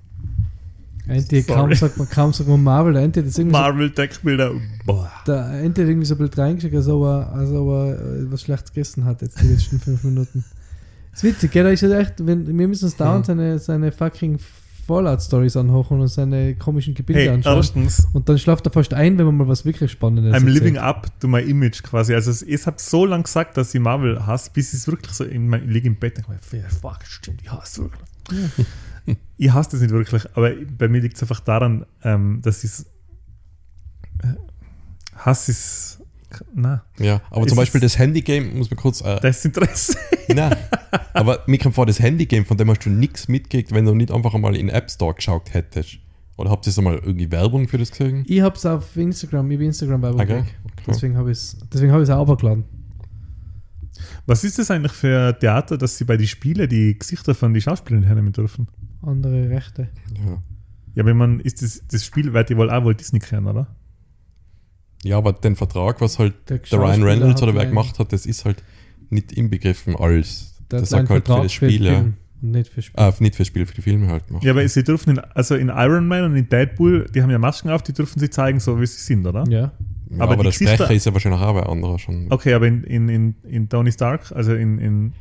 [1.07, 1.43] Sorry.
[1.43, 4.53] kaum sagt man, kaum sagt man Marvel, der Enti hat jetzt irgendwie so, Marvel-Deckbilder.
[4.85, 5.11] Boah.
[5.25, 8.31] der Enti hat irgendwie so ein Bild reingeschickt, als ob er, als ob er äh,
[8.31, 10.45] was Schlechtes gegessen hat jetzt die letzten fünf Minuten.
[11.11, 11.63] Das ist witzig, gell?
[11.63, 14.37] Da ist ja echt, wenn, wir müssen uns dauernd seine, seine fucking
[14.85, 17.57] Fallout-Stories anhochen und seine komischen Gebilde Hey, anschauen.
[17.57, 20.53] erstens, Und dann schlaft er fast ein, wenn man mal was wirklich Spannendes I'm erzählt.
[20.53, 22.13] living up to my image quasi.
[22.13, 25.13] Also es- ich habe so lange gesagt, dass ich Marvel hasse, bis ich es wirklich
[25.13, 28.67] so in mein, ich liege im Bett und denke, fuck, stimmt, ich hasse es wirklich.
[29.37, 32.71] ich hasse das nicht wirklich, aber bei mir liegt es einfach daran, ähm, dass ich
[32.71, 32.85] es
[34.23, 34.27] äh,
[35.15, 36.01] Hass ist
[36.53, 39.01] na, Ja, aber Es zum Beispiel ist- das Handygame, muss man kurz.
[39.01, 39.97] Äh, Desinteresse.
[40.29, 40.55] nein,
[41.13, 44.11] aber mir kommt vor, das Handygame, von dem hast du nichts mitgekriegt, wenn du nicht
[44.11, 45.97] einfach einmal in den App Store geschaut hättest.
[46.37, 48.23] Oder habt ihr so mal irgendwie Werbung für das gesehen?
[48.27, 50.23] Ich hab's auf Instagram, ich bin instagram bei Okay.
[50.39, 50.45] okay.
[50.87, 52.65] Deswegen habe ich es deswegen hab ich's auch runtergeladen.
[54.25, 57.61] Was ist das eigentlich für Theater, dass sie bei den Spielen die Gesichter von den
[57.61, 58.67] Schauspielern hernehmen dürfen?
[59.01, 59.87] Andere Rechte.
[60.25, 60.41] Ja.
[60.95, 63.67] Ja, wenn man, ist das, das Spiel, weil die wohl auch wohl Disney kennen, oder?
[65.05, 68.25] Ja, aber den Vertrag, was halt Der der Ryan Reynolds oder wer gemacht hat, das
[68.25, 68.63] ist halt
[69.09, 70.55] nicht inbegriffen als.
[70.71, 71.99] Der das sagt halt für Vertrag das für den Spiel, ja.
[71.99, 72.99] Und nicht für Spiel.
[72.99, 74.43] Ah, nicht für Spiel, für die Filme halt machen.
[74.43, 77.37] Ja, aber sie dürfen, in, also in Iron Man und in Deadpool, die haben ja
[77.37, 79.43] Masken auf, die dürfen sie zeigen, so wie sie sind, oder?
[79.47, 79.71] Ja.
[80.09, 82.27] Ja, aber der Sprecher ist ja wahrscheinlich auch bei anderer schon.
[82.31, 85.13] Okay, aber in, in, in, in Tony Stark, also in, in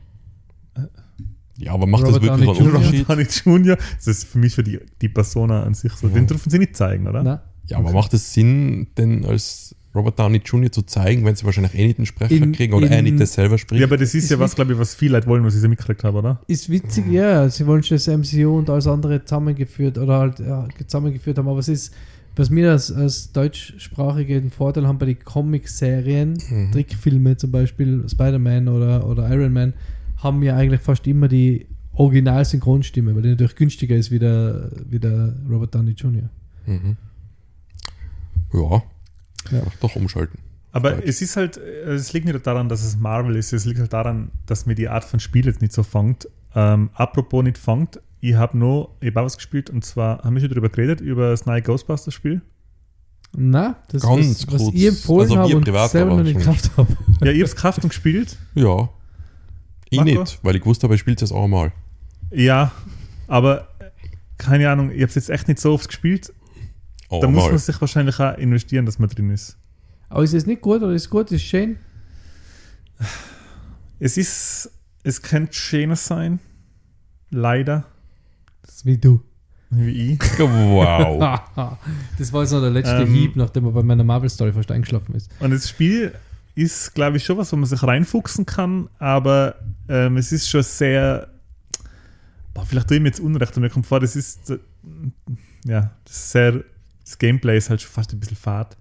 [1.58, 3.06] Ja, aber macht Robert das wirklich Downey einen Jr.
[3.06, 3.44] Unterschied?
[3.44, 6.08] Downey Jr., das ist für mich für die, die Persona an sich so.
[6.08, 6.14] Ja.
[6.14, 7.22] Den dürfen sie nicht zeigen, oder?
[7.22, 7.40] Nein.
[7.68, 10.72] Ja, aber macht es Sinn, denn als Robert Downey Jr.
[10.72, 13.20] zu zeigen, wenn sie wahrscheinlich eh nicht einen Sprecher In- kriegen oder er in- nicht
[13.20, 13.80] das selber spricht?
[13.80, 15.60] Ja, aber das ist Ist ja was, glaube ich, was viele Leute wollen, was ich
[15.60, 16.40] so mitgekriegt habe, oder?
[16.48, 17.48] Ist witzig, ja.
[17.48, 21.60] Sie wollen schon das MCU und alles andere zusammengeführt oder halt ja, zusammengeführt haben, aber
[21.60, 21.94] es ist,
[22.36, 26.72] was wir als, als Deutschsprachige den Vorteil haben bei den Comic-Serien, Mhm.
[26.72, 29.72] Trickfilme zum Beispiel, Spider-Man oder, oder Iron Man,
[30.16, 34.98] haben wir eigentlich fast immer die Original-Synchronstimme, weil die natürlich günstiger ist wie der, wie
[34.98, 36.28] der Robert Downey Jr.
[36.66, 36.96] Mhm.
[38.54, 38.82] Ja,
[39.50, 39.62] Ja.
[39.80, 40.38] Doch umschalten.
[40.72, 43.78] Aber es ist halt, äh, es liegt nicht daran, dass es Marvel ist, es liegt
[43.80, 46.28] halt daran, dass mir die Art von Spiel jetzt nicht so fangt.
[46.54, 50.34] Ähm, apropos nicht fangt, ich habe noch, ich habe auch was gespielt und zwar, haben
[50.34, 52.40] wir schon darüber geredet, über das neue Ghostbusters-Spiel?
[53.36, 54.74] Na, das Ganz was, was kurz.
[54.74, 56.96] ich empfohlen Also habe und privat selber noch nicht gekauft habe.
[57.20, 58.36] Ja, habe es gekauft und gespielt.
[58.54, 58.88] Ja.
[59.90, 60.20] Ich Marco?
[60.20, 61.72] nicht, weil ich gewusst habe, ich spiele es auch mal.
[62.30, 62.72] Ja,
[63.26, 63.90] aber äh,
[64.38, 66.32] keine Ahnung, ich habe es jetzt echt nicht so oft gespielt.
[67.08, 69.56] Oh, da muss man sich wahrscheinlich auch investieren, dass man drin ist.
[70.08, 71.26] Aber ist es nicht gut oder ist es gut?
[71.32, 71.76] Ist es schön?
[73.98, 74.70] Es ist,
[75.02, 76.38] es könnte schöner sein.
[77.30, 77.84] Leider.
[78.62, 79.20] Das ist wie du.
[79.70, 80.20] Wie ich.
[80.38, 81.40] Wow.
[82.18, 85.14] das war jetzt noch der letzte Ähm, Hieb, nachdem er bei meiner Marvel-Story fast eingeschlafen
[85.14, 85.30] ist.
[85.40, 86.14] Und das Spiel
[86.54, 89.56] ist, glaube ich, schon was, wo man sich reinfuchsen kann, aber
[89.88, 91.28] ähm, es ist schon sehr.
[92.52, 94.50] Boah, vielleicht tue ich mir jetzt Unrecht und mir kommt vor, das ist.
[94.50, 94.58] äh,
[95.64, 96.62] Ja, das ist sehr.
[97.04, 98.76] Das Gameplay ist halt schon fast ein bisschen fad.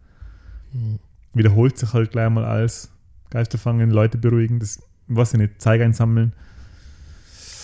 [1.34, 2.90] Wiederholt sich halt gleich mal alles.
[3.30, 6.34] Geister fangen, Leute beruhigen, das, weiß ich nicht, Zeige einsammeln.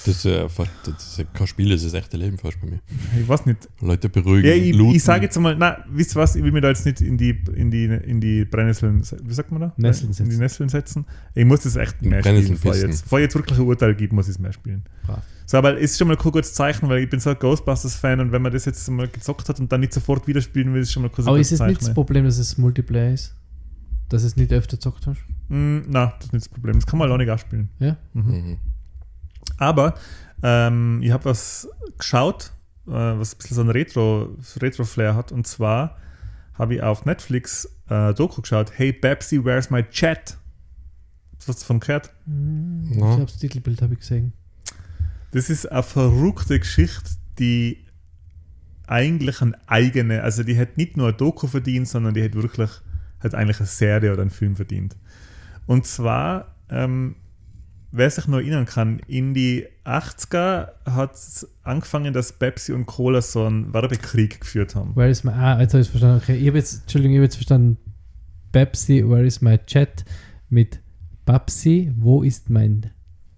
[0.05, 2.79] Das ist, fast- das ist kein Spiel, das ist das echte Leben fast bei mir.
[3.19, 3.67] Ich weiß nicht.
[3.81, 6.61] Leute beruhigen, Ja, ich, ich sage jetzt mal, na, wisst ihr was, ich will mir
[6.61, 9.73] da jetzt nicht in die, in die, in die Brennnesseln, wie sagt man da?
[9.77, 10.39] Nesseln In die setzen.
[10.39, 11.05] Nesseln setzen.
[11.35, 14.27] Ich muss das echt mehr spielen, bevor jetzt, bevor jetzt wirklich ein Urteil gibt, muss
[14.27, 14.83] ich es mehr spielen.
[15.05, 15.21] Brav.
[15.45, 18.19] So, aber es ist schon mal ein gutes Zeichen, weil ich bin so ein Ghostbusters-Fan
[18.19, 20.81] und wenn man das jetzt mal gezockt hat und dann nicht sofort wieder spielen will,
[20.81, 21.95] ist schon mal kurz ein Aber ist es nicht das Zeichen.
[21.95, 23.35] Problem, dass es Multiplayer ist?
[24.09, 25.19] Dass es nicht öfter zockt hast?
[25.49, 26.75] Mm, na, das ist nicht das Problem.
[26.75, 27.69] Das kann man alleine auch spielen.
[27.79, 27.97] Ja?
[28.13, 28.57] Mhm.
[29.59, 29.93] Aber
[30.41, 32.51] ähm, ich habe was geschaut,
[32.87, 35.31] äh, was ein bisschen so ein Retro, Retro-Flair hat.
[35.31, 35.97] Und zwar
[36.53, 40.37] habe ich auf Netflix äh, Doku geschaut, Hey Babsy, where's my chat?
[41.37, 42.11] Hast du was davon gehört?
[42.89, 43.15] Ich Ja.
[43.15, 44.33] glaube, das Titelbild habe ich gesehen.
[45.31, 47.85] Das ist eine verrückte Geschichte, die
[48.87, 52.71] eigentlich eine eigene, also die hat nicht nur ein Doku verdient, sondern die hat wirklich,
[53.19, 54.95] hat eigentlich eine Serie oder einen Film verdient.
[55.67, 57.15] Und zwar, ähm,
[57.91, 63.21] wer sich noch erinnern kann, in die 80er hat es angefangen, dass Pepsi und Cola
[63.21, 64.95] so einen Werbekrieg geführt haben.
[64.95, 65.31] Where is my.
[65.31, 66.21] Ah, jetzt habe ich es verstanden.
[66.23, 66.81] Okay, ich jetzt.
[66.81, 67.77] Entschuldigung, ich habe jetzt verstanden.
[68.51, 70.05] Pepsi, where is my chat?
[70.49, 70.79] Mit
[71.25, 72.89] Babsi, wo ist mein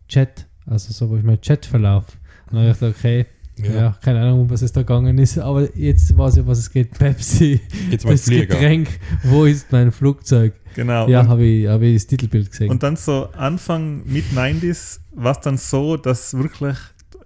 [0.07, 0.47] Chat?
[0.65, 2.05] Also so, wo ist mein Chatverlauf?
[2.45, 3.25] Und dann habe ich gedacht, okay,
[3.65, 3.73] ja.
[3.73, 3.97] Ja.
[4.01, 6.91] keine Ahnung, um was es da gegangen ist, aber jetzt weiß ich, was es geht.
[6.99, 7.59] Pepsi,
[7.89, 8.47] Geht's das Flieger.
[8.47, 8.89] Getränk,
[9.23, 10.53] wo ist mein Flugzeug?
[10.75, 11.07] Genau.
[11.07, 12.69] Ja, habe ich, hab ich das Titelbild gesehen.
[12.69, 16.77] und dann so Anfang, mit 90s war es dann so, dass wirklich,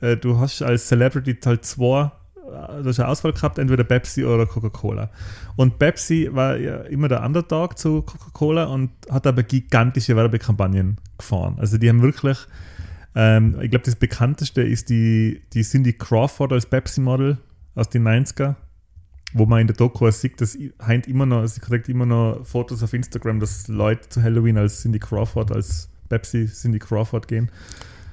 [0.02, 2.12] äh, du hast als Celebrity halt zwei
[2.82, 5.10] du hast eine Auswahl gehabt, entweder Pepsi oder Coca-Cola.
[5.56, 11.56] Und Pepsi war ja immer der Underdog zu Coca-Cola und hat aber gigantische Werbekampagnen gefahren.
[11.58, 12.38] Also die haben wirklich,
[13.16, 17.38] ähm, ich glaube, das bekannteste ist die, die Cindy Crawford als Pepsi-Model
[17.76, 18.56] aus den 90er,
[19.34, 22.84] wo man in der Doku sieht, dass heint immer noch, sie kriegt immer noch Fotos
[22.84, 27.50] auf Instagram, dass Leute zu Halloween als Cindy Crawford, als Pepsi Cindy Crawford gehen.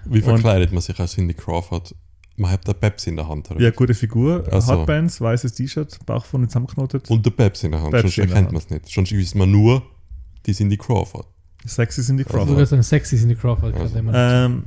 [0.04, 1.94] Wie verkleidet man sich als Cindy Crawford?
[2.36, 3.50] Man hat da Pepsi in der Hand.
[3.50, 3.60] Oder?
[3.60, 4.72] Ja, gute Figur, Ach so.
[4.72, 7.10] Hotbands, weißes T-Shirt, Bauch vorne zusammenknotet.
[7.10, 7.90] Und der Pepsi in der Hand.
[7.92, 8.88] Pepsi Sonst der erkennt man es nicht.
[8.88, 9.82] Sonst wissen wir nur,
[10.46, 11.26] die Cindy Crawford.
[11.64, 12.68] Sexy Cindy Ich würde Crawford.
[12.68, 13.76] sagen, sexy sind die Crawford.
[13.76, 14.64] Also, man Ähm,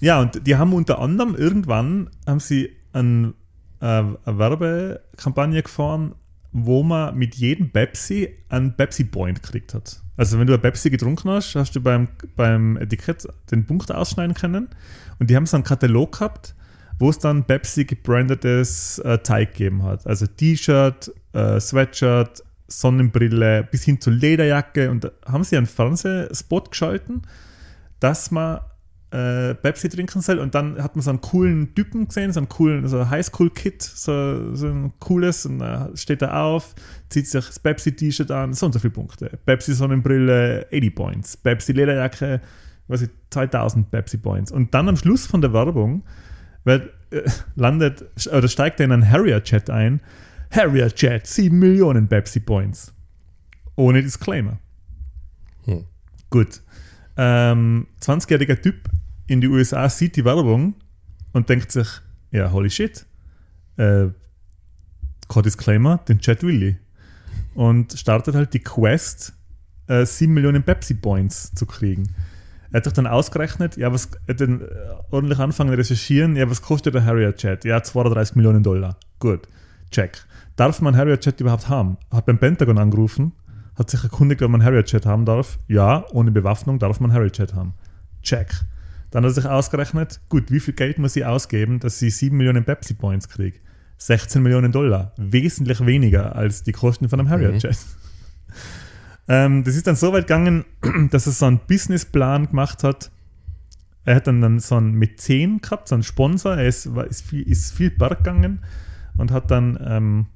[0.00, 3.34] ja, und die haben unter anderem irgendwann haben sie ein,
[3.80, 6.14] äh, eine Werbekampagne gefahren,
[6.52, 10.02] wo man mit jedem Pepsi einen Pepsi Point gekriegt hat.
[10.16, 14.34] Also wenn du ein Pepsi getrunken hast, hast du beim, beim Etikett den Punkt ausschneiden
[14.34, 14.68] können.
[15.18, 16.54] Und die haben so einen Katalog gehabt,
[16.98, 20.06] wo es dann Pepsi gebrandetes äh, Teig gegeben hat.
[20.06, 24.90] Also T-Shirt, äh, Sweatshirt, Sonnenbrille bis hin zur Lederjacke.
[24.90, 27.22] Und da haben sie einen Fernsehspot geschalten,
[28.00, 28.60] dass man
[29.10, 30.38] äh, Pepsi trinken soll.
[30.38, 34.54] Und dann hat man so einen coolen Typen gesehen, so einen coolen so Highschool-Kid, so,
[34.54, 35.46] so ein cooles.
[35.46, 36.74] Und dann steht er auf,
[37.08, 39.38] zieht sich das Pepsi-T-Shirt an, so und so viele Punkte.
[39.46, 41.36] Pepsi-Sonnenbrille, 80 Points.
[41.36, 42.40] Pepsi-Lederjacke,
[42.88, 44.52] weiß ich, 2000 Pepsi-Points.
[44.52, 46.02] Und dann am Schluss von der Werbung
[46.64, 47.22] wird, äh,
[47.56, 50.00] landet, oder steigt er in einen Harrier-Chat ein.
[50.50, 52.92] Harrier-Chat, 7 Millionen Pepsi-Points.
[53.76, 54.58] Ohne Disclaimer.
[55.64, 55.84] Hm.
[56.30, 56.60] Gut.
[57.16, 58.88] Ähm, 20-jähriger Typ
[59.28, 60.74] in die USA sieht die Werbung
[61.32, 61.86] und denkt sich,
[62.32, 63.06] ja, holy shit.
[63.76, 64.08] Äh,
[65.44, 66.76] Disclaimer, den Chat will ich.
[67.54, 69.34] Und startet halt die Quest,
[69.86, 72.04] äh, 7 Millionen Pepsi-Points zu kriegen.
[72.70, 74.64] Er hat sich dann ausgerechnet, ja, was, er hat dann äh,
[75.10, 77.64] ordentlich anfangen recherchieren, ja, was kostet der Harrier-Chat?
[77.64, 78.96] Ja, 32 Millionen Dollar.
[79.18, 79.46] Gut,
[79.90, 80.24] check.
[80.56, 81.98] Darf man Harrier-Chat überhaupt haben?
[82.10, 83.32] Hat beim Pentagon angerufen,
[83.76, 85.58] hat sich erkundigt, ob man Harrier-Chat haben darf.
[85.68, 87.74] Ja, ohne Bewaffnung darf man Harrier-Chat haben.
[88.22, 88.48] Check.
[89.10, 92.36] Dann hat er sich ausgerechnet, gut, wie viel Geld muss ich ausgeben, dass ich 7
[92.36, 93.58] Millionen Pepsi-Points kriege?
[93.98, 95.12] 16 Millionen Dollar.
[95.16, 97.76] Wesentlich weniger als die Kosten von einem Harrier-Chat.
[99.30, 100.64] Ähm, das ist dann so weit gegangen,
[101.10, 103.10] dass er so einen Businessplan gemacht hat.
[104.06, 106.56] Er hat dann, dann so einen Mäzen gehabt, so einen Sponsor.
[106.56, 108.64] Er ist, war, ist, viel, ist viel Berg gegangen
[109.18, 110.26] und hat dann ähm,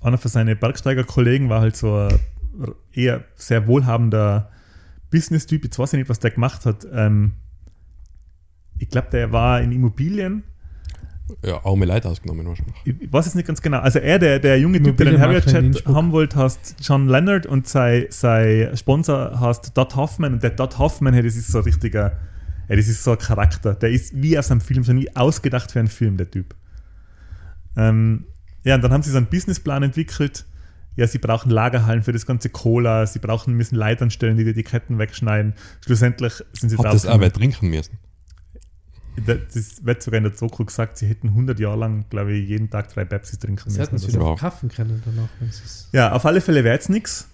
[0.00, 2.20] einer von seinen Bergsteigerkollegen war halt so ein
[2.92, 4.50] eher sehr wohlhabender
[5.10, 5.64] Business-Typ.
[5.64, 6.86] Jetzt weiß ich nicht, was der gemacht hat.
[6.92, 7.32] Ähm,
[8.78, 10.44] ich glaube, der war in Immobilien
[11.44, 12.74] Ja, auch mir leid ausgenommen wahrscheinlich.
[12.84, 13.80] ich weiß es nicht ganz genau.
[13.80, 15.94] Also er, der, der junge Typ, der den Harrier-Chat Innsbruck.
[15.94, 20.34] haben wollte, heißt John Leonard und sein, sein Sponsor heißt Dot Hoffman.
[20.34, 22.18] Und der Dot Hoffman, hey, das ist so ein richtiger,
[22.66, 23.74] hey, das ist so ein Charakter.
[23.74, 26.54] Der ist wie aus einem Film, so nie ausgedacht für einen Film, der Typ.
[27.76, 28.24] Ähm,
[28.64, 30.44] ja, und dann haben sie so einen Businessplan entwickelt.
[30.98, 34.50] Ja, sie brauchen Lagerhallen für das ganze Cola, sie brauchen, müssen Leute anstellen, die die
[34.50, 35.54] Etiketten wegschneiden.
[35.84, 37.98] Schlussendlich sind sie Hat das auch draufgekommen- wer trinken müssen?
[39.26, 42.70] das wird sogar in der Doku gesagt, sie hätten 100 Jahre lang, glaube ich, jeden
[42.70, 44.38] Tag drei Pepsi trinken Sie hätten es oder wieder Wow.
[44.38, 45.28] verkaufen können danach.
[45.40, 47.28] wenn sie es- Ja, auf alle Fälle wäre jetzt nichts.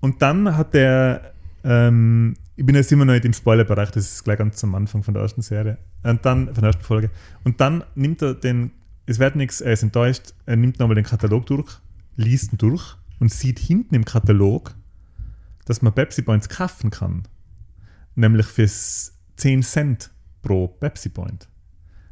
[0.00, 1.32] Und dann hat der,
[1.64, 5.02] ähm, ich bin jetzt immer noch nicht im Spoilerbereich, das ist gleich ganz am Anfang
[5.02, 5.78] von der ersten Serie.
[6.02, 7.10] Und dann, von der ersten Folge.
[7.44, 8.70] Und dann nimmt er den,
[9.06, 11.70] es wird nichts, er ist enttäuscht, er nimmt nochmal den Katalog durch,
[12.16, 14.74] liest ihn durch und sieht hinten im Katalog,
[15.66, 17.28] dass man Pepsi Points kaufen kann.
[18.16, 20.10] Nämlich für s- 10 Cent
[20.42, 21.48] pro Pepsi Point.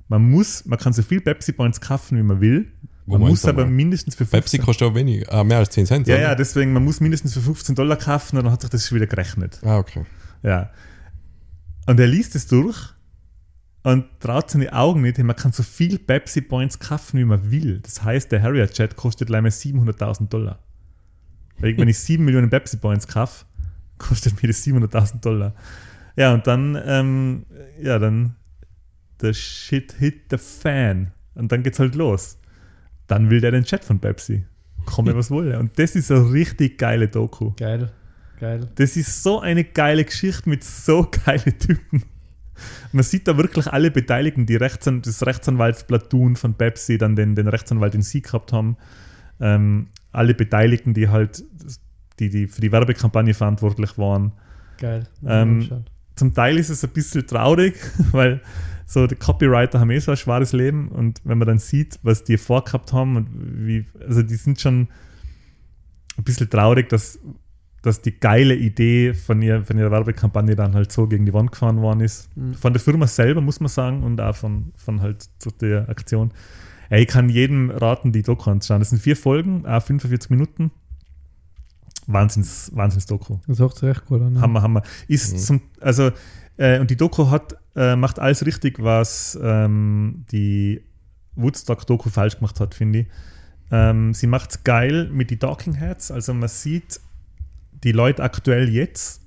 [0.06, 2.70] Man muss, man kann so viel Pepsi Points kaufen, wie man will.
[3.06, 3.70] Man muss aber mal?
[3.70, 6.06] mindestens für Pepsi 15 kostet auch weniger, ah, mehr als 10 Cent.
[6.06, 6.22] ja, oder?
[6.24, 8.96] ja, deswegen, man muss mindestens für 15 Dollar kaufen und dann hat sich das schon
[8.96, 9.61] wieder gerechnet.
[9.64, 10.04] Ah, okay.
[10.42, 10.70] Ja.
[11.86, 12.94] Und er liest es durch
[13.82, 17.80] und traut seine Augen nicht, man kann so viel Pepsi Points kaufen, wie man will.
[17.80, 20.59] Das heißt, der Harrier Chat kostet leider 700.000 Dollar.
[21.61, 23.44] Weil wenn ich 7 Millionen Pepsi Points kaufe,
[23.98, 25.54] kostet mir das 700.000 Dollar.
[26.16, 27.46] Ja, und dann, ähm,
[27.80, 28.34] ja, dann,
[29.20, 31.12] the shit hit the fan.
[31.34, 32.38] Und dann geht's halt los.
[33.06, 34.44] Dann will der den Chat von Pepsi.
[34.84, 35.59] Komme, was wolle.
[35.59, 37.52] Und das ist eine richtig geile Doku.
[37.56, 37.90] Geil.
[38.40, 38.68] Geil.
[38.76, 42.04] Das ist so eine geile Geschichte mit so geilen Typen.
[42.92, 47.48] Man sieht da wirklich alle Beteiligten, die Rechtsan das Rechtsanwaltsplatoon von Pepsi, dann den, den
[47.48, 48.76] Rechtsanwalt in Sie gehabt haben.
[49.40, 49.88] Ähm,
[50.18, 51.44] alle Beteiligten, die halt
[52.18, 54.32] die, die für die Werbekampagne verantwortlich waren.
[54.78, 55.04] Geil.
[55.26, 55.84] Ähm.
[56.16, 57.76] Zum Teil ist es ein bisschen traurig,
[58.12, 58.40] weil
[58.86, 62.24] so die Copywriter haben eh so ein schweres Leben und wenn man dann sieht, was
[62.24, 63.28] die vorgehabt haben und
[63.66, 64.88] wie, also die sind schon
[66.16, 67.20] ein bisschen traurig, dass,
[67.82, 71.52] dass die geile Idee von, ihr, von ihrer Werbekampagne dann halt so gegen die Wand
[71.52, 72.34] gefahren worden ist.
[72.36, 72.54] Mhm.
[72.54, 76.32] Von der Firma selber, muss man sagen, und auch von, von halt zu der Aktion.
[76.91, 78.80] Ey, ich kann jedem raten, die Doku anzuschauen.
[78.80, 80.70] Das sind vier Folgen, auch 45 Minuten.
[82.07, 83.39] Wahnsinns, Wahnsinns Doku.
[83.47, 84.41] Das hört sich echt gut ne?
[84.41, 84.82] Hammer, Hammer.
[85.09, 85.39] Ist Mhm.
[85.39, 86.11] zum, also,
[86.57, 90.82] äh, und die Doku hat, äh, macht alles richtig, was ähm, die
[91.36, 93.07] Woodstock-Doku falsch gemacht hat, finde ich.
[93.70, 96.11] Ähm, sie macht es geil mit den Talking Heads.
[96.11, 97.01] Also man sieht
[97.84, 99.20] die Leute aktuell jetzt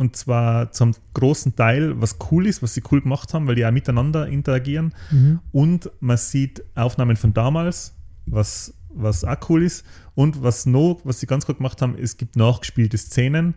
[0.00, 3.66] und zwar zum großen Teil, was cool ist, was sie cool gemacht haben, weil die
[3.66, 4.94] auch miteinander interagieren.
[5.10, 5.40] Mhm.
[5.52, 7.94] Und man sieht Aufnahmen von damals,
[8.24, 9.84] was, was auch cool ist.
[10.14, 13.54] Und was noch, was sie ganz gut gemacht haben, es gibt nachgespielte Szenen,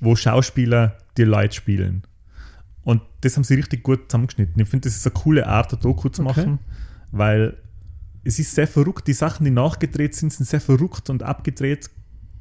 [0.00, 2.02] wo Schauspieler die Leute spielen.
[2.82, 4.60] Und das haben sie richtig gut zusammengeschnitten.
[4.60, 6.28] Ich finde, das ist eine coole Art, eine Doku zu Okay.
[6.40, 6.58] machen,
[7.12, 7.56] weil
[8.24, 9.06] es ist sehr verrückt.
[9.06, 11.88] Die Sachen, die nachgedreht sind, sind sehr verrückt und abgedreht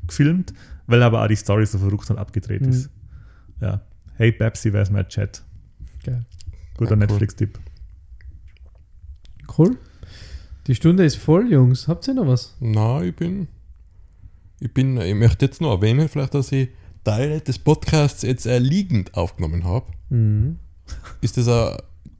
[0.07, 0.53] gefilmt,
[0.87, 2.69] weil aber auch die Story so verrückt und abgedreht Mhm.
[2.69, 2.89] ist.
[3.61, 3.81] Ja.
[4.15, 5.43] Hey Pepsi, wer ist mein Chat?
[6.03, 6.25] Geil.
[6.77, 6.99] Guter Ja, cool.
[6.99, 7.59] Netflix-Tipp.
[9.57, 9.77] Cool.
[10.67, 11.87] Die Stunde ist voll, Jungs.
[11.87, 12.55] Habt ihr noch was?
[12.59, 13.47] Na, ich bin,
[14.59, 16.69] ich bin, ich möchte jetzt noch erwähnen, vielleicht, dass ich
[17.03, 19.85] Teile des Podcasts jetzt äh, liegend aufgenommen habe.
[20.09, 20.57] Mhm.
[21.21, 21.77] Ist das ein,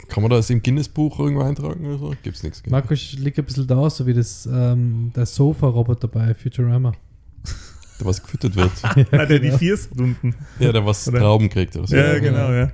[0.08, 2.14] kann man das im Guinness-Buch irgendwo eintragen oder so?
[2.24, 2.64] Gibt's nichts.
[2.64, 2.72] gell?
[2.72, 6.94] Markus liegt ein bisschen da, so wie das, ähm, der Sofa-Roboter bei Futurama.
[8.00, 8.72] Der was gefüttert wird.
[9.12, 10.36] Nein, der die vier Stunden.
[10.60, 11.96] ja, der was Oder- Trauben kriegt oder so.
[11.96, 12.70] Ja, genau, ja.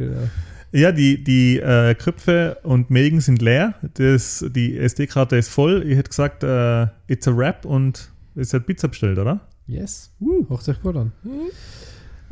[0.76, 3.76] Ja, die, die äh, Köpfe und Mägen sind leer.
[3.94, 5.84] Das, die SD-Karte ist voll.
[5.88, 9.42] Ich hätte gesagt, äh, it's a wrap und es hat Pizza bestellt, oder?
[9.68, 10.12] Yes.
[10.50, 11.12] Hört sich gut an.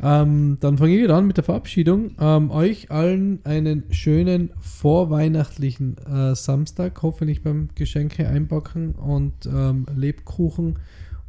[0.02, 2.16] Ähm, dann fange ich wieder an mit der Verabschiedung.
[2.18, 10.80] Ähm, euch allen einen schönen vorweihnachtlichen äh, Samstag, hoffentlich beim Geschenke einpacken und ähm, Lebkuchen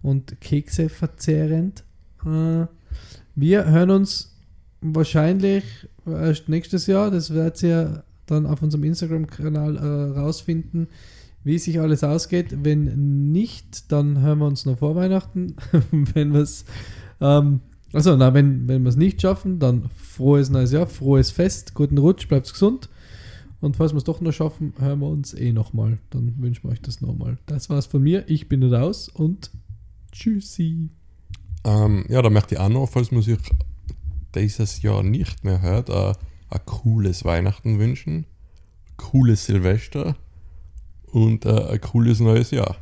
[0.04, 1.84] und Kekse verzehrend.
[2.24, 2.68] Äh,
[3.36, 4.36] wir hören uns
[4.82, 5.64] wahrscheinlich
[6.06, 7.10] erst nächstes Jahr.
[7.10, 10.88] Das werdet ihr dann auf unserem Instagram-Kanal äh, rausfinden,
[11.44, 12.64] wie sich alles ausgeht.
[12.64, 15.56] Wenn nicht, dann hören wir uns noch vor Weihnachten.
[15.92, 16.66] wenn wir es
[17.20, 17.62] ähm,
[17.94, 22.90] also, wenn, wenn nicht schaffen, dann frohes neues Jahr, frohes Fest, guten Rutsch, bleibt gesund.
[23.62, 26.00] Und falls wir es doch noch schaffen, hören wir uns eh nochmal.
[26.10, 27.38] Dann wünschen wir euch das nochmal.
[27.46, 28.26] Das war's von mir.
[28.28, 29.52] Ich bin raus und
[30.14, 30.90] tschüssi.
[31.66, 33.40] Ähm, ja, da möchte ich auch noch, falls man sich
[34.36, 36.14] dieses Jahr nicht mehr hört, äh,
[36.50, 38.26] ein cooles Weihnachten wünschen,
[38.96, 40.16] cooles Silvester
[41.08, 42.78] und äh, ein cooles neues Jahr.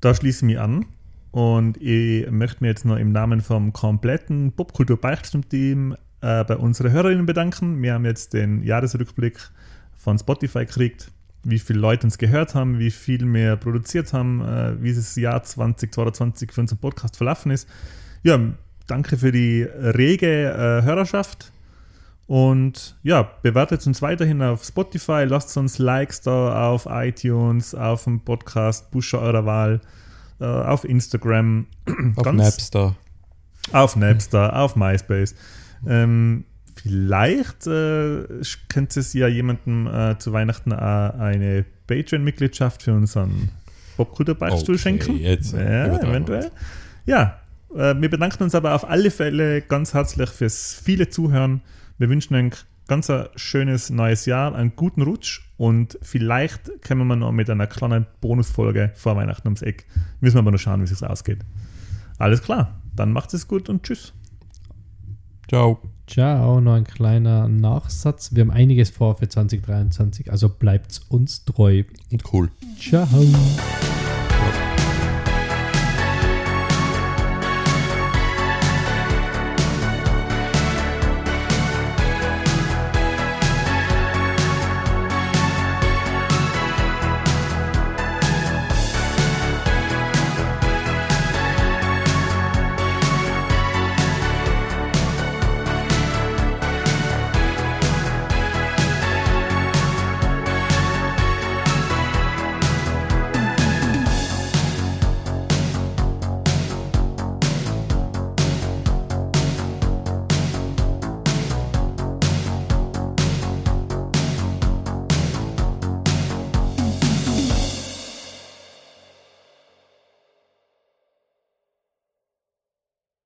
[0.00, 0.86] Da schließe ich mich an.
[1.30, 7.26] Und ich möchte mich jetzt noch im Namen vom kompletten Popkultur-Beichtstumm-Team äh, bei unseren Hörerinnen
[7.26, 7.82] bedanken.
[7.82, 9.38] Wir haben jetzt den Jahresrückblick
[9.96, 11.10] von Spotify gekriegt,
[11.44, 15.42] wie viele Leute uns gehört haben, wie viel wir produziert haben, äh, wie das Jahr
[15.42, 17.68] 2022 für unseren Podcast verlaufen ist.
[18.22, 18.38] Ja,
[18.86, 21.52] danke für die rege äh, Hörerschaft.
[22.26, 28.20] Und ja, bewertet uns weiterhin auf Spotify, lasst uns Likes da auf iTunes, auf dem
[28.20, 29.80] Podcast Pusher eurer Wahl,
[30.40, 31.66] äh, auf Instagram,
[32.16, 32.96] Auf Ganz- Napster.
[33.72, 35.34] auf Napster, auf MySpace.
[35.86, 36.44] Ähm,
[36.80, 38.24] vielleicht äh,
[38.68, 40.78] könnte es ja jemandem äh, zu Weihnachten auch
[41.18, 43.50] eine Patreon-Mitgliedschaft für unseren
[43.96, 45.16] Popkultur-Beichtstuhl Okay, schenken.
[45.18, 46.50] jetzt, äh, ja, eventuell.
[47.06, 47.40] Ja,
[47.74, 51.62] äh, wir bedanken uns aber auf alle Fälle ganz herzlich fürs viele Zuhören.
[51.98, 52.54] Wir wünschen euch
[52.86, 57.66] ganz ein schönes neues Jahr, einen guten Rutsch und vielleicht kommen wir noch mit einer
[57.66, 59.86] kleinen Bonusfolge vor Weihnachten ums Eck.
[60.20, 61.40] Müssen wir aber noch schauen, wie es ausgeht.
[62.18, 64.14] Alles klar, dann macht es gut und tschüss.
[65.48, 65.80] Ciao.
[66.08, 68.34] Ciao, noch ein kleiner Nachsatz.
[68.34, 71.84] Wir haben einiges vor für 2023, also bleibt uns treu.
[72.10, 72.50] Und cool.
[72.80, 73.06] Ciao.